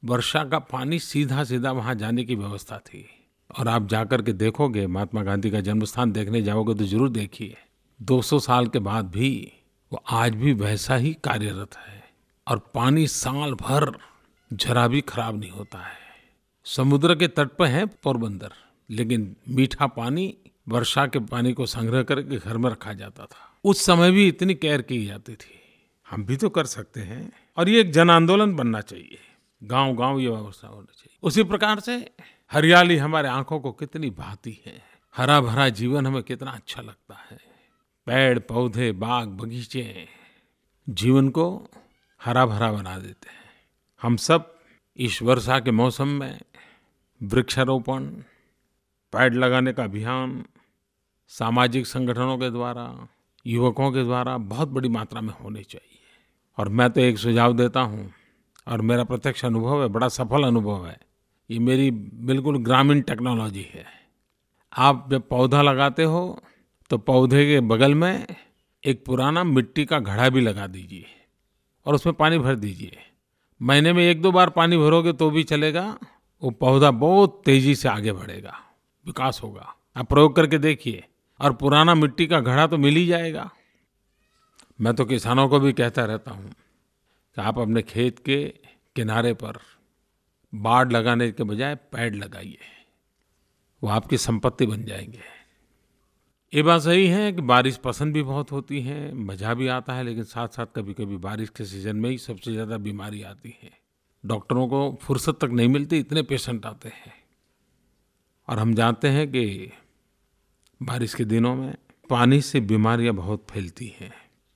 वर्षा 0.04 0.44
का 0.44 0.60
पानी 0.60 1.00
सीधा 1.00 1.44
सीधा 1.44 1.72
वहाँ 1.72 1.96
जाने 1.96 2.24
की 2.24 2.36
व्यवस्था 2.36 2.78
थी। 2.80 3.06
और 3.50 3.68
आप 3.68 3.88
जाकर 3.88 4.22
के 4.22 4.34
देखोगे, 4.34 4.86
महात्मा 4.88 5.24
गांधी 5.24 5.52
का 5.52 5.62
जन्म 5.62 5.86
स्थान 5.86 6.12
देखने 6.12 6.42
जाओगे 6.42 6.74
तो 6.74 6.86
ज़रूर 6.86 7.10
देखिए 7.10 7.58
200 8.00 8.40
साल 8.40 8.68
के 8.68 8.80
बाद 8.82 9.10
भी 9.10 9.32
वो 9.92 10.04
आज 10.12 10.36
भी 10.36 10.54
वैसा 10.54 10.96
ही 10.96 11.14
कार्यरत 11.24 11.78
है। 11.78 12.02
और 12.48 12.62
पानी 12.76 13.08
साल 13.08 13.54
भर 13.56 13.92
जरा 14.52 14.88
भी 14.88 15.02
खराब 15.04 15.40
नहीं 15.40 15.52
होता 15.52 15.80
है। 15.80 15.98
समुद्र 16.66 17.16
के 17.16 17.28
तट 17.30 17.58
पर 17.58 17.66
है 17.68 17.86
पोरबंदर, 17.86 18.52
लेकिन 18.90 19.36
मीठा 19.50 19.88
पानी 19.90 20.34
वर्षा 20.68 21.08
के 21.08 21.20
पानी 21.20 21.54
को 21.54 21.66
संग्रह 21.66 22.04
करके 22.04 22.38
घर 22.38 22.58
में 22.58 22.70
रखा 22.70 22.94
जाता 22.94 23.26
था। 23.26 23.58
उस 23.64 23.86
समय 23.86 24.12
भी 24.12 24.28
इतनी 24.28 24.54
केयर 24.54 24.82
की 24.82 25.06
जाती 25.06 25.36
थी। 25.36 25.60
हम 26.10 26.26
भी 26.26 26.38
तो 26.38 26.50
कर 26.50 26.66
सकते 26.66 27.00
हैं 27.00 27.32
और 27.58 27.70
ये 27.70 27.82
एक 27.82 27.92
जन 27.92 28.10
आंदोलन 28.10 28.56
बनना 28.56 28.82
चाहिए। 28.82 29.18
गांव-गांव 29.64 30.20
ये 30.20 30.30
व्यवस्था 30.30 30.68
होनी 30.68 30.94
चाहिए। 30.98 31.18
उसी 31.24 31.44
प्रकार 31.44 31.80
से 31.80 32.12
हरियाली 32.52 32.98
हमारे 32.98 33.28
आँखों 33.28 33.60
को 33.60 33.72
कितनी 33.72 34.10
भाती 34.10 34.62
है। 34.66 34.84
हरा 35.18 35.42
भरा 35.42 35.70
जीवन 35.70 36.08
हमें 36.08 36.24
कितना 36.24 36.52
अच्छा 36.52 36.82
लगता 36.82 37.16
है। 37.32 37.38
पेड़, 38.06 38.40
पौधे, 38.40 38.92
बाग, 38.92 39.28
बगीचे 39.28 40.08
जीवन 40.90 41.30
को 41.30 41.70
हरा 42.24 42.46
भरा 42.46 42.72
बना 42.72 43.00
देते 43.00 43.30
हैं। 43.30 43.52
हम 44.02 44.18
सब 44.18 44.60
इस 44.98 45.22
वर्षा 45.22 45.60
के 45.60 45.72
मौसम 45.72 46.08
में 46.08 46.42
वृक्षारोपण, 47.24 48.06
पेड़ 49.14 49.34
लगाने 49.34 49.74
का 49.74 49.84
अभियान 49.84 50.46
सामाजिक 51.34 51.88
संगठनों 51.88 52.38
के 52.38 52.50
द्वारा, 52.50 52.86
युवकों 53.46 53.92
के 53.92 54.04
द्वारा 54.04 54.38
बहुत 54.40 54.70
बड़ी 54.70 54.90
मात्रा 54.90 55.22
में 55.22 55.34
होने 55.34 55.62
चाहिए। 55.64 56.00
और 56.58 56.70
मैं 56.70 56.90
तो 56.90 57.02
एक 57.02 57.18
सुझाव 57.18 57.54
देता 57.54 57.82
हूँ, 57.82 58.12
और 58.68 58.82
मेरा 58.82 59.04
प्रत्यक्ष 59.04 59.46
अनुभव 59.46 59.82
है, 59.82 59.88
बड़ा 59.90 60.08
सफल 60.10 60.44
अनुभव 60.44 60.86
है। 60.88 60.98
ये 61.50 61.60
मेरी 61.60 61.90
बिल्कुल 61.92 62.58
ग्रामीण 62.64 63.02
टेक्नोलॉजी 63.02 63.66
है। 63.74 63.86
आप 64.74 65.08
जब 65.12 65.28
पौधा 65.30 65.62
लगाते 65.62 66.04
हो 66.04 66.42
तो 66.92 66.98
पौधे 67.00 67.46
के 67.46 67.60
बगल 67.62 67.96
में 67.96 68.26
एक 68.84 69.04
पुराना 69.06 69.44
मिट्टी 69.44 69.86
का 69.86 70.00
घड़ा 70.00 70.28
भी 70.30 70.42
लगा 70.42 70.68
दीजिए, 70.68 71.06
और 71.86 71.96
उसमें 71.96 72.16
पानी 72.16 72.38
भर 72.40 72.56
दीजिए। 72.58 72.98
महीने 73.62 73.94
में 73.94 74.04
एक 74.04 74.22
दो 74.22 74.32
बार 74.32 74.50
पानी 74.52 74.78
भरोगे 74.78 75.14
तो 75.14 75.30
भी 75.30 75.44
चलेगा, 75.46 75.86
वो 76.42 76.52
पौधा 76.52 76.92
बहुत 77.00 77.42
तेज़ी 77.46 77.76
से 77.76 77.90
आगे 77.90 78.12
बढ़ेगा, 78.12 78.54
विकास 79.06 79.40
होगा। 79.44 79.74
आप 79.96 80.10
प्रयोग 80.10 80.36
करके 80.36 80.58
देखिए। 80.60 81.04
और 81.40 81.54
पुराना 81.54 81.96
मिट्टी 81.96 82.28
का 82.28 82.40
घड़ा 82.40 82.68
तो 82.68 82.78
मिल 82.78 82.96
ही 82.96 83.06
जाएगा। 83.08 83.50
मैं 84.80 84.94
तो 84.94 85.06
किसानों 85.06 85.48
को 85.50 85.60
भी 85.60 85.74
कहता 85.74 86.06
रहता 86.06 86.32
हूँ 86.32 86.50
कि 86.50 87.42
आप 87.42 87.60
अपने 87.60 87.82
खेत 87.84 88.20
के 88.20 88.44
किनारे 88.96 89.34
पर 89.36 89.60
बाड़ 90.54 90.92
लगाने 90.92 91.32
के 91.32 91.44
बजाय 91.44 91.76
पैड 91.76 92.16
लगाइए, 92.16 92.58
वो 93.82 93.90
आपकी 93.90 94.18
संपत्ति 94.20 94.66
बन 94.66 94.84
जाएँगे। 94.84 95.22
ये 96.54 96.64
बात 96.64 96.82
सही 96.82 97.08
है 97.08 97.32
कि 97.32 97.42
बारिश 97.42 97.78
पसंद 97.78 98.14
भी 98.14 98.24
बहुत 98.24 98.52
होती 98.52 98.82
है, 98.82 99.14
मज़ा 99.16 99.54
भी 99.54 99.68
आता 99.70 99.94
है, 99.94 100.04
लेकिन 100.04 100.24
साथ 100.24 100.48
साथ 100.48 100.66
कभी 100.76 100.94
कभी 100.94 101.18
बारिश 101.20 101.50
के 101.50 101.66
सीज़न 101.66 101.96
में 101.96 102.10
ही 102.10 102.18
सबसे 102.18 102.52
ज़्यादा 102.52 102.78
बीमारी 102.80 103.22
आती 103.24 103.56
है। 103.64 103.72
डॉक्टरों 104.24 104.68
को 104.68 105.00
फुर्सत 105.02 105.38
तक 105.42 105.50
नहीं 105.52 105.68
मिलती, 105.68 106.00
इतने 106.00 106.22
पेशेंट 106.24 106.66
आते 106.66 106.90
हैं। 106.90 107.14
और 108.48 108.60
हम 108.60 108.74
जानते 108.74 109.08
हैं 109.08 109.28
कि 109.28 109.72
बारिश 110.82 111.14
के 111.14 111.26
दिनों 111.26 111.56
में 111.56 111.76
पानी 112.10 112.42
से 112.42 112.60
बीमारियाँ 112.62 113.14
बहुत 113.14 113.46
फैलती 113.52 113.94
हैं। 114.00 114.12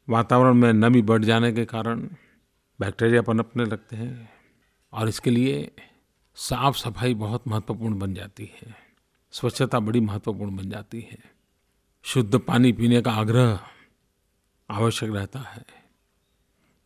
वातावरण 0.07 0.53
में 0.53 0.71
नमी 0.73 1.01
बढ़ 1.01 1.23
जाने 1.23 1.51
के 1.51 1.65
कारण 1.65 1.99
बैक्टीरिया 2.79 3.21
पनपने 3.21 3.65
लगते 3.65 3.95
हैं 3.95 4.29
और 4.93 5.09
इसके 5.09 5.29
लिए 5.29 5.71
साफ़ 6.37 6.77
सफ़ाई 6.77 7.13
बहुत 7.13 7.47
महत्वपूर्ण 7.47 7.99
बन 7.99 8.13
जाती 8.13 8.49
है। 8.53 8.75
स्वच्छता 9.33 9.79
बड़ी 9.79 9.99
महत्वपूर्ण 9.99 10.55
बन 10.55 10.69
जाती 10.69 11.01
है। 11.01 11.17
शुद्ध 12.05 12.37
पानी 12.37 12.71
पीने 12.71 13.01
का 13.01 13.11
आग्रह 13.11 13.59
आवश्यक 14.69 15.11
रहता 15.11 15.39
है। 15.39 15.65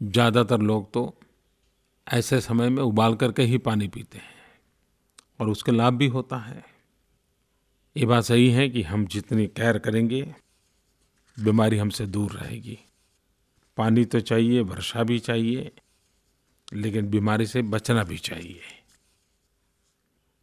ज़्यादातर 0.02 0.62
लोग 0.62 0.92
तो 0.94 1.14
ऐसे 2.08 2.42
समय 2.42 2.70
में 2.70 2.82
उबाल 2.84 3.16
करके 3.16 3.44
ही 3.44 3.58
पानी 3.60 3.88
पीते 3.88 4.18
हैं 4.18 4.40
और 5.40 5.50
उसके 5.50 5.72
लाभ 5.72 5.94
भी 5.94 6.08
होता 6.08 6.38
है। 6.38 6.64
ये 7.96 8.06
बात 8.06 8.24
सही 8.24 8.50
है 8.52 8.70
कि 8.70 8.82
हम 8.82 9.06
जितनी 9.06 9.48
केयर 9.48 9.78
करेंगे, 9.78 10.22
बीमारी 11.38 11.78
हमसे 11.78 12.06
दूर 12.06 12.32
रहेगी। 12.32 12.78
पानी 13.78 14.06
तो 14.06 14.20
चाहिए, 14.20 14.62
वर्षा 14.62 15.04
भी 15.04 15.20
चाहिए, 15.20 15.72
लेकिन 16.74 17.10
बीमारी 17.10 17.46
से 17.46 17.62
बचना 17.62 18.04
भी 18.04 18.18
चाहिए। 18.18 18.62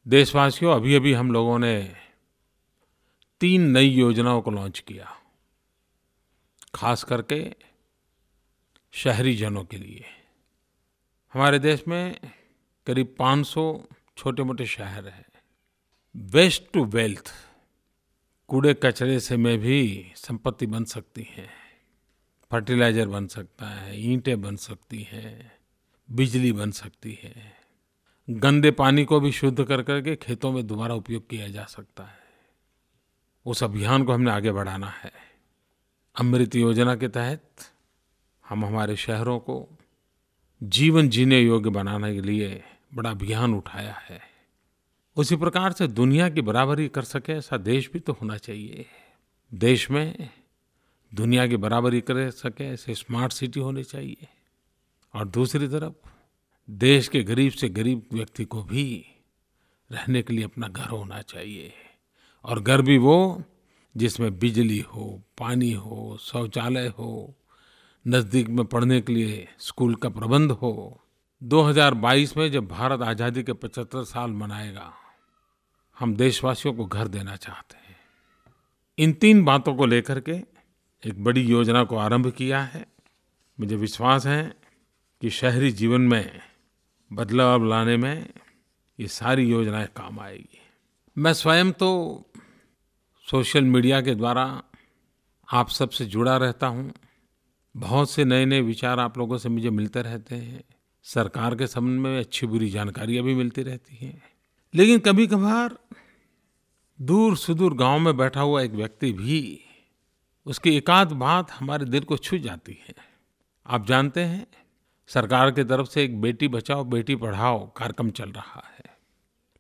देशवासियों 0.06 0.74
अभी 0.74 0.94
अभी 0.94 1.12
हम 1.12 1.32
लोगों 1.32 1.58
ने 1.58 1.96
तीन 3.40 3.70
नई 3.70 3.88
योजनाओं 3.88 4.40
को 4.42 4.50
लॉन्च 4.50 4.78
किया, 4.78 5.16
खास 6.74 7.04
करके 7.04 7.40
शहरी 8.92 9.34
जनों 9.36 9.64
के 9.64 9.76
लिए। 9.76 10.04
हमारे 11.34 11.58
देश 11.58 11.84
में 11.88 12.18
करीब 12.86 13.14
500 13.18 13.88
छोटे 14.16 14.42
मोटे 14.42 14.66
शहर 14.66 15.08
हैं। 15.08 15.26
वेस्ट 16.20 16.62
टू 16.72 16.84
वेल्थ 16.84 17.32
कूड़े 18.48 18.74
कचरे 18.74 19.20
से 19.20 19.36
में 19.36 19.58
भी 19.58 20.12
संपत्ति 20.16 20.66
बन 20.66 20.84
सकती 20.84 21.28
है। 21.30 21.48
फर्टिलाइज़र 22.50 23.06
बन 23.06 23.26
सकता 23.26 23.66
है, 23.66 24.12
ईंटें 24.12 24.40
बन 24.40 24.56
सकती 24.56 25.02
हैं, 25.02 25.52
बिजली 26.10 26.52
बन 26.52 26.70
सकती 26.70 27.18
है। 27.22 27.52
गंदे 28.30 28.70
पानी 28.70 29.04
को 29.04 29.20
भी 29.20 29.32
शुद्ध 29.32 29.64
कर 29.64 29.82
करके 29.82 30.16
खेतों 30.16 30.52
में 30.52 30.66
दोबारा 30.66 30.94
उपयोग 30.94 31.28
किया 31.28 31.48
जा 31.48 31.64
सकता 31.64 32.04
है। 32.04 32.18
उस 33.46 33.64
अभियान 33.64 34.04
को 34.04 34.12
हमने 34.12 34.30
आगे 34.30 34.52
बढ़ाना 34.52 34.88
है। 34.88 35.12
अमृत 36.20 36.54
योजना 36.54 36.96
के 36.96 37.08
तहत 37.08 37.50
हम 38.48 38.64
हमारे 38.64 38.96
शहरों 38.96 39.38
को 39.38 39.68
जीवन 40.62 41.08
जीने 41.08 41.40
योग्य 41.40 41.70
बनाने 41.70 42.14
के 42.14 42.20
लिए 42.20 42.64
बड़ा 42.94 43.10
अभियान 43.10 43.54
उठाया 43.54 43.94
है। 43.94 44.37
उसी 45.18 45.36
प्रकार 45.36 45.72
से 45.72 45.86
दुनिया 45.86 46.28
की 46.28 46.40
बराबरी 46.40 46.88
कर 46.88 47.02
सके 47.02 47.32
ऐसा 47.32 47.56
देश 47.56 47.90
भी 47.92 47.98
तो 47.98 48.12
होना 48.12 48.36
चाहिए। 48.36 48.86
देश 49.54 49.90
में 49.90 50.28
दुनिया 51.14 51.46
की 51.46 51.56
बराबरी 51.56 52.00
कर 52.00 52.30
सके 52.30 52.64
ऐसे 52.64 52.94
स्मार्ट 52.94 53.32
सिटी 53.32 53.60
होनी 53.60 53.84
चाहिए। 53.84 54.28
और 55.14 55.28
दूसरी 55.28 55.68
तरफ़, 55.68 56.08
देश 56.70 57.08
के 57.08 57.22
गरीब 57.22 57.52
से 57.52 57.68
गरीब 57.68 58.06
व्यक्ति 58.12 58.44
को 58.44 58.62
भी 58.62 59.06
रहने 59.92 60.22
के 60.22 60.32
लिए 60.32 60.44
अपना 60.44 60.68
घर 60.68 60.88
होना 60.88 61.22
चाहिए। 61.22 61.72
और 62.44 62.60
घर 62.60 62.82
भी 62.82 62.98
वो 62.98 63.42
जिसमें 63.96 64.38
बिजली 64.38 64.80
हो, 64.80 65.22
पानी 65.38 65.72
हो, 65.72 66.18
शौचालय 66.20 66.86
हो, 66.88 67.34
नज़दीक 68.06 68.48
में 68.48 68.66
पढ़ने 68.66 69.00
के 69.00 69.12
लिए 69.12 69.48
स्कूल 69.58 69.94
का 69.94 70.08
प्रबंध 70.08 70.50
हो। 70.50 71.00
2022 71.42 72.36
में 72.36 72.52
जब 72.52 72.68
भारत 72.68 73.02
आज़ादी 73.02 73.42
के 73.42 73.52
75 73.52 74.04
साल 74.04 74.30
मनाएगा 74.30 74.92
हम 75.98 76.16
देशवासियों 76.16 76.74
को 76.74 76.86
घर 76.86 77.08
देना 77.08 77.36
चाहते 77.36 77.76
हैं। 77.76 77.96
इन 78.98 79.12
तीन 79.12 79.44
बातों 79.44 79.74
को 79.74 79.86
लेकर 79.86 80.20
के 80.20 80.32
एक 81.06 81.24
बड़ी 81.24 81.40
योजना 81.40 81.84
को 81.84 81.96
आरंभ 81.96 82.30
किया 82.30 82.62
है। 82.62 82.86
मुझे 83.60 83.76
विश्वास 83.76 84.26
है 84.26 84.54
कि 85.20 85.30
शहरी 85.30 85.70
जीवन 85.70 86.00
में 86.00 86.40
बदलाव 87.12 87.64
लाने 87.64 87.96
में 87.96 88.28
ये 89.00 89.08
सारी 89.08 89.50
योजनाएँ 89.50 89.86
काम 89.86 90.20
आएगी। 90.20 90.58
मैं 91.18 91.32
स्वयं 91.32 91.72
तो 91.72 92.24
सोशल 93.30 93.64
मीडिया 93.64 94.00
के 94.00 94.14
द्वारा 94.14 94.62
आप 95.52 95.68
सबसे 95.68 96.04
जुड़ा 96.04 96.36
रहता 96.36 96.66
हूँ। 96.66 96.92
बहुत 97.76 98.10
से 98.10 98.24
नए 98.24 98.44
नए 98.44 98.60
विचार 98.60 99.00
आप 99.00 99.18
लोगों 99.18 99.38
से 99.38 99.48
मुझे 99.48 99.70
मिलते 99.70 100.02
रहते 100.02 100.34
हैं। 100.34 100.64
सरकार 101.02 101.54
के 101.54 101.66
संबंध 101.66 102.00
में 102.00 102.20
अच्छी 102.20 102.46
बुरी 102.46 102.70
जानकारियाँ 102.70 103.24
भी 103.24 103.34
मिलती 103.34 103.62
रहती 103.62 103.96
हैं। 103.96 104.37
लेकिन 104.74 104.98
कभी 104.98 105.26
कभार 105.26 105.78
दूर 107.00 107.36
सुदूर 107.36 107.74
गाँव 107.74 107.98
में 107.98 108.16
बैठा 108.16 108.40
हुआ 108.40 108.62
एक 108.62 108.70
व्यक्ति 108.70 109.12
भी 109.12 109.64
उसकी 110.46 110.76
एकाध 110.76 111.12
बात 111.12 111.50
हमारे 111.50 111.84
दिल 111.84 112.04
को 112.04 112.16
छू 112.16 112.38
जाती 112.38 112.78
है। 112.88 112.94
आप 113.66 113.86
जानते 113.86 114.20
हैं, 114.20 114.46
सरकार 115.06 115.50
की 115.50 115.64
तरफ़ 115.64 115.86
से 115.86 116.04
एक 116.04 116.20
बेटी 116.20 116.48
बचाओ, 116.48 116.84
बेटी 116.84 117.16
पढ़ाओ 117.16 117.72
कार्यक्रम 117.76 118.10
चल 118.10 118.30
रहा 118.30 118.64
है। 118.78 118.96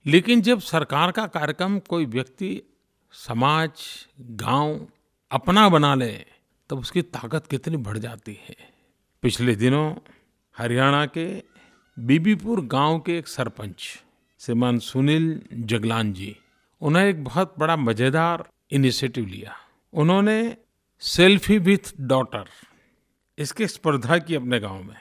लेकिन 0.06 0.40
जब 0.40 0.60
सरकार 0.60 1.10
का 1.10 1.26
कार्यक्रम 1.26 1.78
कोई 1.78 2.06
व्यक्ति 2.06 2.62
समाज, 3.12 3.70
गाँव 4.20 4.88
अपना 5.30 5.68
बना 5.68 5.94
ले, 5.94 6.12
तब 6.70 6.78
उसकी 6.78 7.02
ताकत 7.02 7.46
कितनी 7.46 7.76
बढ़ 7.76 7.98
जाती 7.98 8.38
है। 8.48 8.56
पिछले 9.22 9.56
दिनों 9.56 9.94
हरियाणा 10.58 11.06
के 11.06 11.42
बीबीपुर 11.98 12.60
गाँव 12.60 13.00
के 13.00 13.18
एक 13.18 13.28
सरपंच 13.28 14.04
श्रीमान 14.40 14.78
सुनील 14.78 15.42
जगलान 15.52 16.12
जी। 16.12 16.36
उन्होंने 16.80 17.10
एक 17.10 17.24
बहुत 17.24 17.54
बड़ा 17.58 17.76
मज़ेदार 17.76 18.48
इनिशिएटिव 18.70 19.26
लिया। 19.26 19.56
उन्होंने 19.92 20.56
सेल्फी 21.02 21.58
विथ 21.58 21.92
डॉटर 22.00 22.44
इसकी 23.38 23.66
स्पर्धा 23.66 24.18
की 24.18 24.34
अपने 24.34 24.60
गाँव 24.60 24.82
में। 24.82 24.96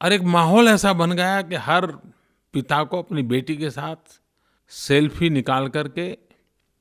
और 0.00 0.12
एक 0.12 0.22
माहौल 0.22 0.68
ऐसा 0.68 0.92
बन 0.92 1.12
गया 1.12 1.42
कि 1.42 1.54
हर 1.54 1.86
पिता 2.54 2.82
को 2.84 2.98
अपनी 2.98 3.22
बेटी 3.22 3.56
के 3.56 3.70
साथ 3.70 4.20
सेल्फी 4.68 5.30
निकाल 5.30 5.68
करके 5.68 6.18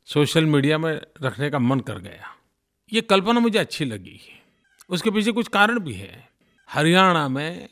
सोशल 0.05 0.45
मीडिया 0.45 0.77
में 0.77 1.01
रखने 1.23 1.49
का 1.49 1.59
मन 1.59 1.79
कर 1.79 1.99
गया। 1.99 2.35
ये 2.93 3.01
कल्पना 3.01 3.39
मुझे 3.39 3.59
अच्छी 3.59 3.85
लगी। 3.85 4.19
उसके 4.89 5.11
पीछे 5.11 5.31
कुछ 5.31 5.47
कारण 5.47 5.79
भी 5.79 5.93
है। 5.93 6.29
हरियाणा 6.69 7.27
में 7.27 7.69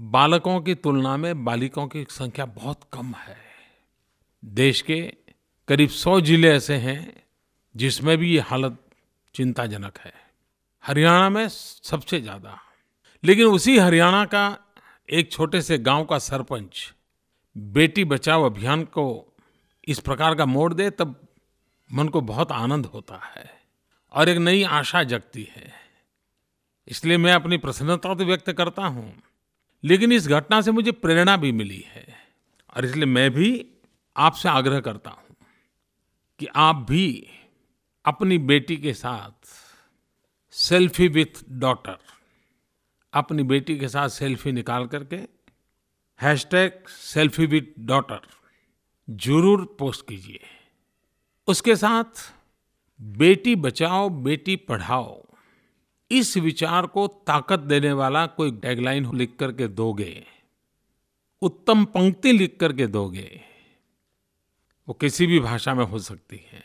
बालकों 0.00 0.60
की 0.60 0.74
तुलना 0.74 1.16
में 1.16 1.44
बालिकाओं 1.44 1.86
की 1.88 2.06
संख्या 2.10 2.44
बहुत 2.46 2.80
कम 2.92 3.12
है। 3.14 3.36
देश 4.44 4.80
के 4.82 5.00
करीब 5.68 5.88
सौ 5.88 6.20
ज़िले 6.20 6.50
ऐसे 6.50 6.74
हैं 6.74 7.22
जिसमें 7.74 8.18
भी 8.18 8.32
ये 8.32 8.40
हालत 8.40 8.78
चिंताजनक 9.34 9.98
है। 9.98 10.12
हरियाणा 10.84 11.28
में 11.28 11.48
सबसे 11.48 12.20
ज़्यादा। 12.20 12.58
लेकिन 13.24 13.46
उसी 13.46 13.78
हरियाणा 13.78 14.24
का 14.24 14.58
एक 15.08 15.32
छोटे 15.32 15.62
से 15.62 15.78
गाँव 15.78 16.04
का 16.04 16.18
सरपंच 16.18 16.92
बेटी 17.56 18.04
बचाओ 18.04 18.44
अभियान 18.44 18.84
को 18.84 19.34
इस 19.88 19.98
प्रकार 19.98 20.34
का 20.34 20.46
मोड़ 20.46 20.74
दे, 20.74 20.90
तब 20.90 21.28
मन 21.92 22.08
को 22.08 22.20
बहुत 22.20 22.52
आनंद 22.52 22.86
होता 22.86 23.20
है 23.36 23.50
और 24.14 24.28
एक 24.28 24.38
नई 24.38 24.62
आशा 24.62 25.02
जगती 25.02 25.48
है। 25.56 25.72
इसलिए 26.88 27.16
मैं 27.16 27.32
अपनी 27.32 27.56
प्रसन्नता 27.58 28.14
तो 28.14 28.24
व्यक्त 28.24 28.52
करता 28.52 28.82
हूँ। 28.82 29.12
लेकिन 29.84 30.12
इस 30.12 30.26
घटना 30.28 30.60
से 30.60 30.70
मुझे 30.70 30.92
प्रेरणा 30.94 31.36
भी 31.36 31.52
मिली 31.52 31.84
है। 31.86 32.06
और 32.76 32.84
इसलिए 32.84 33.06
मैं 33.06 33.30
भी 33.30 33.66
आपसे 34.16 34.48
आग्रह 34.48 34.80
करता 34.80 35.10
हूँ 35.10 35.36
कि 36.40 36.46
आप 36.58 36.76
भी 36.88 37.26
अपनी 38.04 38.38
बेटी 38.40 38.76
के 38.76 38.92
साथ 38.94 39.56
सेल्फी 40.54 41.08
विथ 41.08 41.42
डॉटर, 41.50 41.98
अपनी 43.12 43.42
बेटी 43.44 43.78
के 43.78 43.88
साथ 43.88 44.08
सेल्फी 44.08 44.52
निकाल 44.52 44.86
करके 44.86 45.16
hash 46.20 46.46
tag 46.50 46.86
selfie 46.88 47.46
with 47.46 47.72
daughter 47.86 48.20
ज़रूर 49.08 49.64
पोस्ट 49.78 50.06
कीजिए। 50.08 50.40
उसके 51.48 51.76
साथ 51.76 52.28
बेटी 53.00 53.54
बचाओ, 53.56 54.08
बेटी 54.08 54.56
पढ़ाओ 54.58 55.29
इस 56.10 56.36
विचार 56.36 56.86
को 56.86 57.06
ताकत 57.06 57.58
देने 57.58 57.92
वाला 57.92 58.26
कोई 58.26 58.52
टैगलाइन 58.52 59.16
लिख 59.16 59.36
करके 59.36 59.68
दोगे? 59.68 60.26
उत्तम 61.42 61.84
पंक्ति 61.84 62.32
लिख 62.32 62.56
करके 62.60 62.86
दोगे? 62.86 63.40
वो 64.88 64.94
किसी 64.94 65.26
भी 65.26 65.40
भाषा 65.40 65.74
में 65.74 65.84
हो 65.84 65.98
सकती 65.98 66.36
है। 66.36 66.64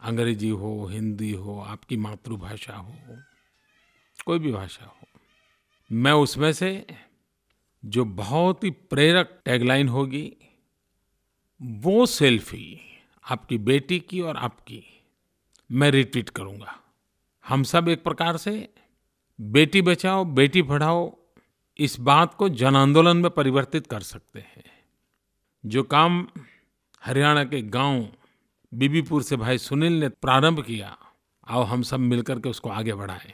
अंग्रेज़ी 0.00 0.48
हो, 0.48 0.86
हिंदी 0.86 1.32
हो, 1.32 1.60
आपकी 1.60 1.96
मातृभाषा 1.96 2.76
हो, 2.76 2.94
कोई 4.24 4.38
भी 4.38 4.52
भाषा 4.52 4.84
हो। 4.84 5.08
मैं 5.92 6.12
उसमें 6.12 6.52
से 6.52 6.86
जो 7.84 8.04
बहुत 8.04 8.64
ही 8.64 8.70
प्रेरक 8.70 9.42
टैगलाइन 9.44 9.88
होगी, 9.88 10.36
वो 11.62 12.06
सेल्फी 12.06 12.80
आपकी 13.30 13.58
बेटी 13.58 14.00
की 14.00 14.20
और 14.20 14.36
आपकी 14.36 15.02
मैं 15.72 15.90
रिट्वीट 15.90 16.30
करूँगा। 16.30 16.81
हम 17.46 17.62
सब 17.62 17.88
एक 17.88 18.04
प्रकार 18.04 18.36
से 18.36 18.68
बेटी 19.40 19.82
बचाओ, 19.82 20.24
बेटी 20.24 20.62
पढ़ाओ, 20.62 21.18
इस 21.78 22.00
बात 22.00 22.34
को 22.34 22.48
जन 22.48 22.76
आंदोलन 22.76 23.16
में 23.16 23.30
परिवर्तित 23.30 23.86
कर 23.86 24.00
सकते 24.00 24.40
हैं। 24.40 24.64
जो 25.64 25.82
काम 25.82 26.26
हरियाणा 27.04 27.44
के 27.44 27.62
गाँव 27.62 28.08
बीबीपुर 28.74 29.22
से 29.22 29.36
भाई 29.36 29.58
सुनील 29.58 29.92
ने 29.92 30.08
प्रारंभ 30.08 30.62
किया, 30.64 30.96
आओ 31.48 31.62
हम 31.62 31.82
सब 31.82 32.00
मिलकर 32.00 32.40
के 32.40 32.48
उसको 32.48 32.70
आगे 32.70 32.94
बढ़ाएँ। 32.94 33.32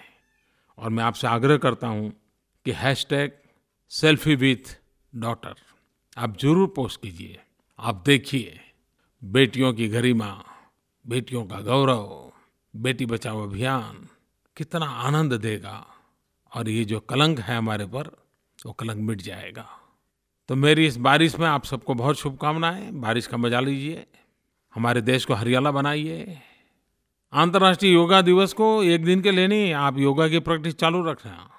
और 0.78 0.90
मैं 0.90 1.04
आपसे 1.04 1.26
आग्रह 1.26 1.56
करता 1.56 1.86
हूँ 1.86 2.12
कि 2.64 2.72
hash 2.72 3.06
tag 3.10 3.32
selfie 3.88 4.34
with 4.34 4.76
daughter 5.14 5.54
आप 6.18 6.38
ज़रूर 6.38 6.72
पोस्ट 6.76 7.00
कीजिए। 7.02 7.38
आप 7.78 8.02
देखिए, 8.06 8.60
बेटियों 9.24 9.72
की 9.72 9.88
गरिमा, 9.88 10.44
बेटियों 11.06 11.44
का 11.44 11.60
गौरव 11.60 12.27
बेटी 12.76 13.06
बचाओ 13.06 13.42
अभियान 13.42 14.08
कितना 14.56 14.86
आनंद 14.86 15.32
देगा 15.32 15.86
और 16.52 16.68
ये 16.68 16.84
जो 16.84 17.00
कलंक 17.00 17.40
है 17.40 17.56
हमारे 17.56 17.86
पर, 17.86 18.10
वो 18.66 18.72
कलंक 18.72 18.96
मिट 18.96 19.20
जाएगा। 19.20 19.66
तो 20.48 20.56
मेरी 20.56 20.86
इस 20.86 20.96
बारिश 20.96 21.38
में 21.38 21.46
आप 21.46 21.64
सबको 21.64 21.94
बहुत 21.94 22.18
शुभकामनाएँ। 22.18 22.90
बारिश 22.90 23.26
का 23.26 23.36
मज़ा 23.36 23.60
लीजिए। 23.60 24.06
हमारे 24.74 25.00
देश 25.00 25.24
को 25.24 25.34
हरियाला 25.34 25.70
बनाइए। 25.70 26.40
अंतर्राष्ट्रीय 27.32 27.92
योगा 27.92 28.22
दिवस 28.22 28.52
को 28.52 28.82
एक 28.82 29.04
दिन 29.04 29.20
के 29.20 29.30
लिए 29.30 29.46
नहीं, 29.46 29.72
आप 29.72 29.98
योगा 29.98 30.28
की 30.28 30.38
प्रैक्टिस 30.38 30.74
चालू 30.74 31.04
रखना 31.04 31.50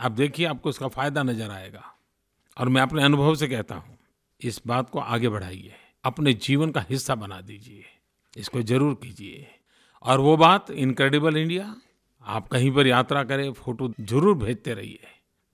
आप 0.00 0.12
देखिए, 0.12 0.46
आपको 0.46 0.70
इसका 0.70 0.88
फ़ायदा 0.88 1.22
नज़र 1.22 1.50
आएगा। 1.50 1.94
और 2.58 2.68
मैं 2.68 2.82
अपने 2.82 3.02
अनुभव 3.02 3.34
से 3.34 3.48
कहता 3.48 3.74
हूँ, 3.74 3.98
इस 4.40 4.62
बात 4.66 4.90
को 4.90 4.98
आगे 4.98 5.28
बढ़ाइए। 5.28 5.74
अपने 6.04 6.32
जीवन 6.32 6.70
का 6.70 6.84
हिस्सा 6.90 7.14
बना 7.14 7.40
दीजिए। 7.40 7.84
इसको 8.36 8.62
ज़रूर 8.62 8.94
कीजिए। 8.94 9.46
और 10.04 10.20
वो 10.20 10.36
बात 10.36 10.70
इनक्रेडिबल 10.70 11.36
इंडिया 11.36 11.74
आप 12.24 12.48
कहीं 12.48 12.70
पर 12.72 12.86
यात्रा 12.86 13.22
करें 13.24 13.52
फ़ोटो 13.52 13.92
ज़रूर 14.00 14.36
भेजते 14.38 14.74
रहिए। 14.74 15.06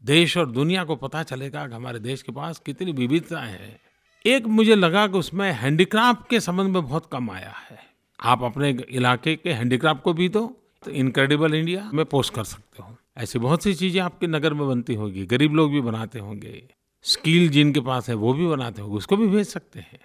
देश 0.05 0.37
और 0.37 0.51
दुनिया 0.51 0.85
को 0.85 0.97
पता 0.97 1.23
चलेगा 1.23 1.67
कि 1.67 1.75
हमारे 1.75 1.99
देश 1.99 2.23
के 2.23 2.33
पास 2.33 2.59
कितनी 2.59 2.93
विविधताएँ 2.93 3.51
हैं। 3.51 3.79
एक 4.25 4.47
मुझे 4.49 4.75
लगा 4.75 5.07
कि 5.07 5.19
उसमें 5.19 5.51
हैंडीक्राफ्ट 5.53 6.29
के 6.31 6.41
संबंध 6.41 6.71
में 6.71 6.83
बहुत 6.83 7.09
कम 7.13 7.31
आया 7.31 7.53
है। 7.61 7.79
आप 8.19 8.43
अपने 8.43 8.71
इलाके 8.91 9.37
के 9.37 9.53
हैंडीक्राफ्ट 9.53 10.03
को 10.03 10.13
भी 10.13 10.29
दो 10.29 10.47
तो 10.83 10.91
इनक्रेडिबल 10.91 11.55
इंडिया 11.55 11.91
में 11.95 12.05
पोस्ट 12.07 12.35
कर 12.35 12.45
सकते 12.45 12.83
हो। 12.83 12.97
ऐसी 13.19 13.39
बहुत 13.39 13.63
सी 13.63 13.75
चीज़ें 13.75 14.01
आपके 14.03 14.27
नगर 14.27 14.55
में 14.55 14.67
बनती 14.69 14.95
होगी, 14.95 15.27
गरीब 15.27 15.55
लोग 15.55 15.73
भी 15.73 15.81
बनाते 15.81 16.19
होंगे 16.19 16.63
स्किल 17.05 17.49
जिनके 17.49 17.81
पास 17.81 18.09
है 18.09 18.15
वो 18.15 18.33
भी 18.35 18.47
बनाते 18.47 18.83
होंगे, 18.83 18.97
उसको 18.97 19.17
भी 19.17 19.27
भेज 19.27 19.47
सकते 19.47 19.81
हैं। 19.81 19.99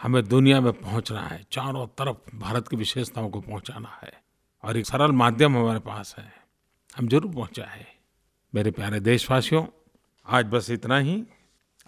हमें 0.00 0.22
दुनिया 0.24 0.60
में 0.60 0.72
पहुँचना 0.72 1.20
है, 1.20 1.44
चारों 1.52 1.86
तरफ़ 1.86 2.36
भारत 2.36 2.68
की 2.68 2.76
विशेषताओं 2.76 3.30
को 3.30 3.40
पहुंचाना 3.40 3.98
है 4.02 4.12
और 4.64 4.76
एक 4.76 4.86
सरल 4.86 5.12
माध्यम 5.12 5.56
हमारे 5.56 5.78
पास 5.78 6.14
है। 6.18 6.32
हम 6.96 7.08
ज़रूर 7.08 7.34
पहुँचाए। 7.34 7.86
मेरे 8.54 8.70
प्यारे 8.70 9.00
देशवासियों, 9.00 9.64
आज 10.26 10.46
बस 10.46 10.70
इतना 10.70 10.98
ही। 10.98 11.22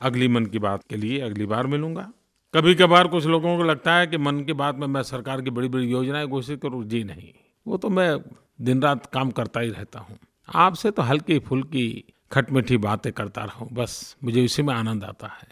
अगली 0.00 0.28
मन 0.28 0.46
की 0.46 0.58
बात 0.58 0.82
के 0.90 0.96
लिए 0.96 1.20
अगली 1.20 1.46
बार 1.46 1.66
मिलूँगा। 1.66 2.10
कभी 2.54 2.74
कभार 2.74 3.08
कुछ 3.08 3.26
लोगों 3.26 3.56
को 3.56 3.62
लगता 3.62 3.94
है 3.94 4.06
कि 4.06 4.18
मन 4.18 4.40
की 4.40 4.52
बात 4.52 4.76
में 4.76 4.86
मैं 4.86 5.02
सरकार 5.02 5.42
की 5.42 5.50
बड़ी 5.50 5.68
बड़ी 5.68 5.86
योजनाएँ 5.86 6.26
घोषित 6.26 6.62
करूँ। 6.62 6.84
जी 6.84 7.04
नहीं, 7.04 7.32
वो 7.66 7.76
तो 7.76 7.90
मैं 7.90 8.16
दिन 8.60 8.82
रात 8.82 9.06
काम 9.06 9.30
करता 9.30 9.60
ही 9.60 9.70
रहता 9.70 10.00
हूँ। 10.00 10.18
आपसे 10.48 10.90
तो 10.90 11.02
हल्की 11.02 11.38
फुल्की 11.38 12.04
खटमिठी 12.32 12.76
बातें 12.76 13.12
करता 13.12 13.44
रहूँ, 13.44 13.68
बस 13.72 14.16
मुझे 14.24 14.44
इसी 14.44 14.62
में 14.62 14.74
आनंद 14.74 15.04
आता 15.04 15.26
है। 15.26 15.48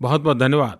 बहुत 0.00 0.20
बहुत 0.20 0.36
धन्यवाद। 0.36 0.78